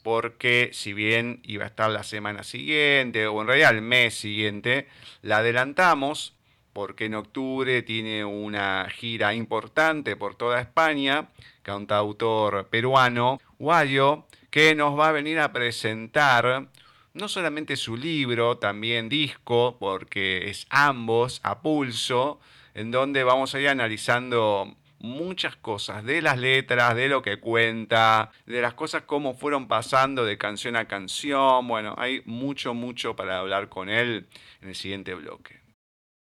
porque 0.01 0.71
si 0.73 0.91
bien 0.91 1.39
iba 1.43 1.65
a 1.65 1.67
estar 1.67 1.91
la 1.91 2.01
semana 2.01 2.41
siguiente 2.41 3.27
o 3.27 3.41
en 3.41 3.47
realidad 3.47 3.75
el 3.75 3.83
mes 3.83 4.15
siguiente, 4.15 4.87
la 5.21 5.37
adelantamos 5.37 6.33
porque 6.73 7.05
en 7.05 7.13
octubre 7.13 7.83
tiene 7.83 8.25
una 8.25 8.87
gira 8.89 9.35
importante 9.35 10.15
por 10.15 10.33
toda 10.33 10.59
España, 10.59 11.29
cantautor 11.61 12.67
peruano, 12.67 13.39
Guayo, 13.59 14.25
que 14.49 14.73
nos 14.73 14.97
va 14.97 15.09
a 15.09 15.11
venir 15.11 15.37
a 15.39 15.53
presentar 15.53 16.69
no 17.13 17.29
solamente 17.29 17.77
su 17.77 17.95
libro, 17.95 18.57
también 18.57 19.09
disco, 19.09 19.77
porque 19.79 20.49
es 20.49 20.65
ambos 20.71 21.39
a 21.43 21.61
pulso, 21.61 22.39
en 22.75 22.91
donde 22.91 23.23
vamos 23.23 23.55
a 23.55 23.59
ir 23.59 23.69
analizando 23.69 24.75
muchas 24.99 25.55
cosas, 25.55 26.03
de 26.03 26.21
las 26.21 26.37
letras, 26.37 26.95
de 26.95 27.07
lo 27.07 27.21
que 27.21 27.39
cuenta, 27.39 28.31
de 28.45 28.61
las 28.61 28.73
cosas 28.73 29.03
cómo 29.03 29.33
fueron 29.33 29.67
pasando 29.67 30.25
de 30.25 30.37
canción 30.37 30.75
a 30.75 30.85
canción. 30.85 31.67
Bueno, 31.67 31.95
hay 31.97 32.21
mucho, 32.25 32.73
mucho 32.73 33.15
para 33.15 33.39
hablar 33.39 33.69
con 33.69 33.89
él 33.89 34.27
en 34.61 34.69
el 34.69 34.75
siguiente 34.75 35.13
bloque. 35.15 35.64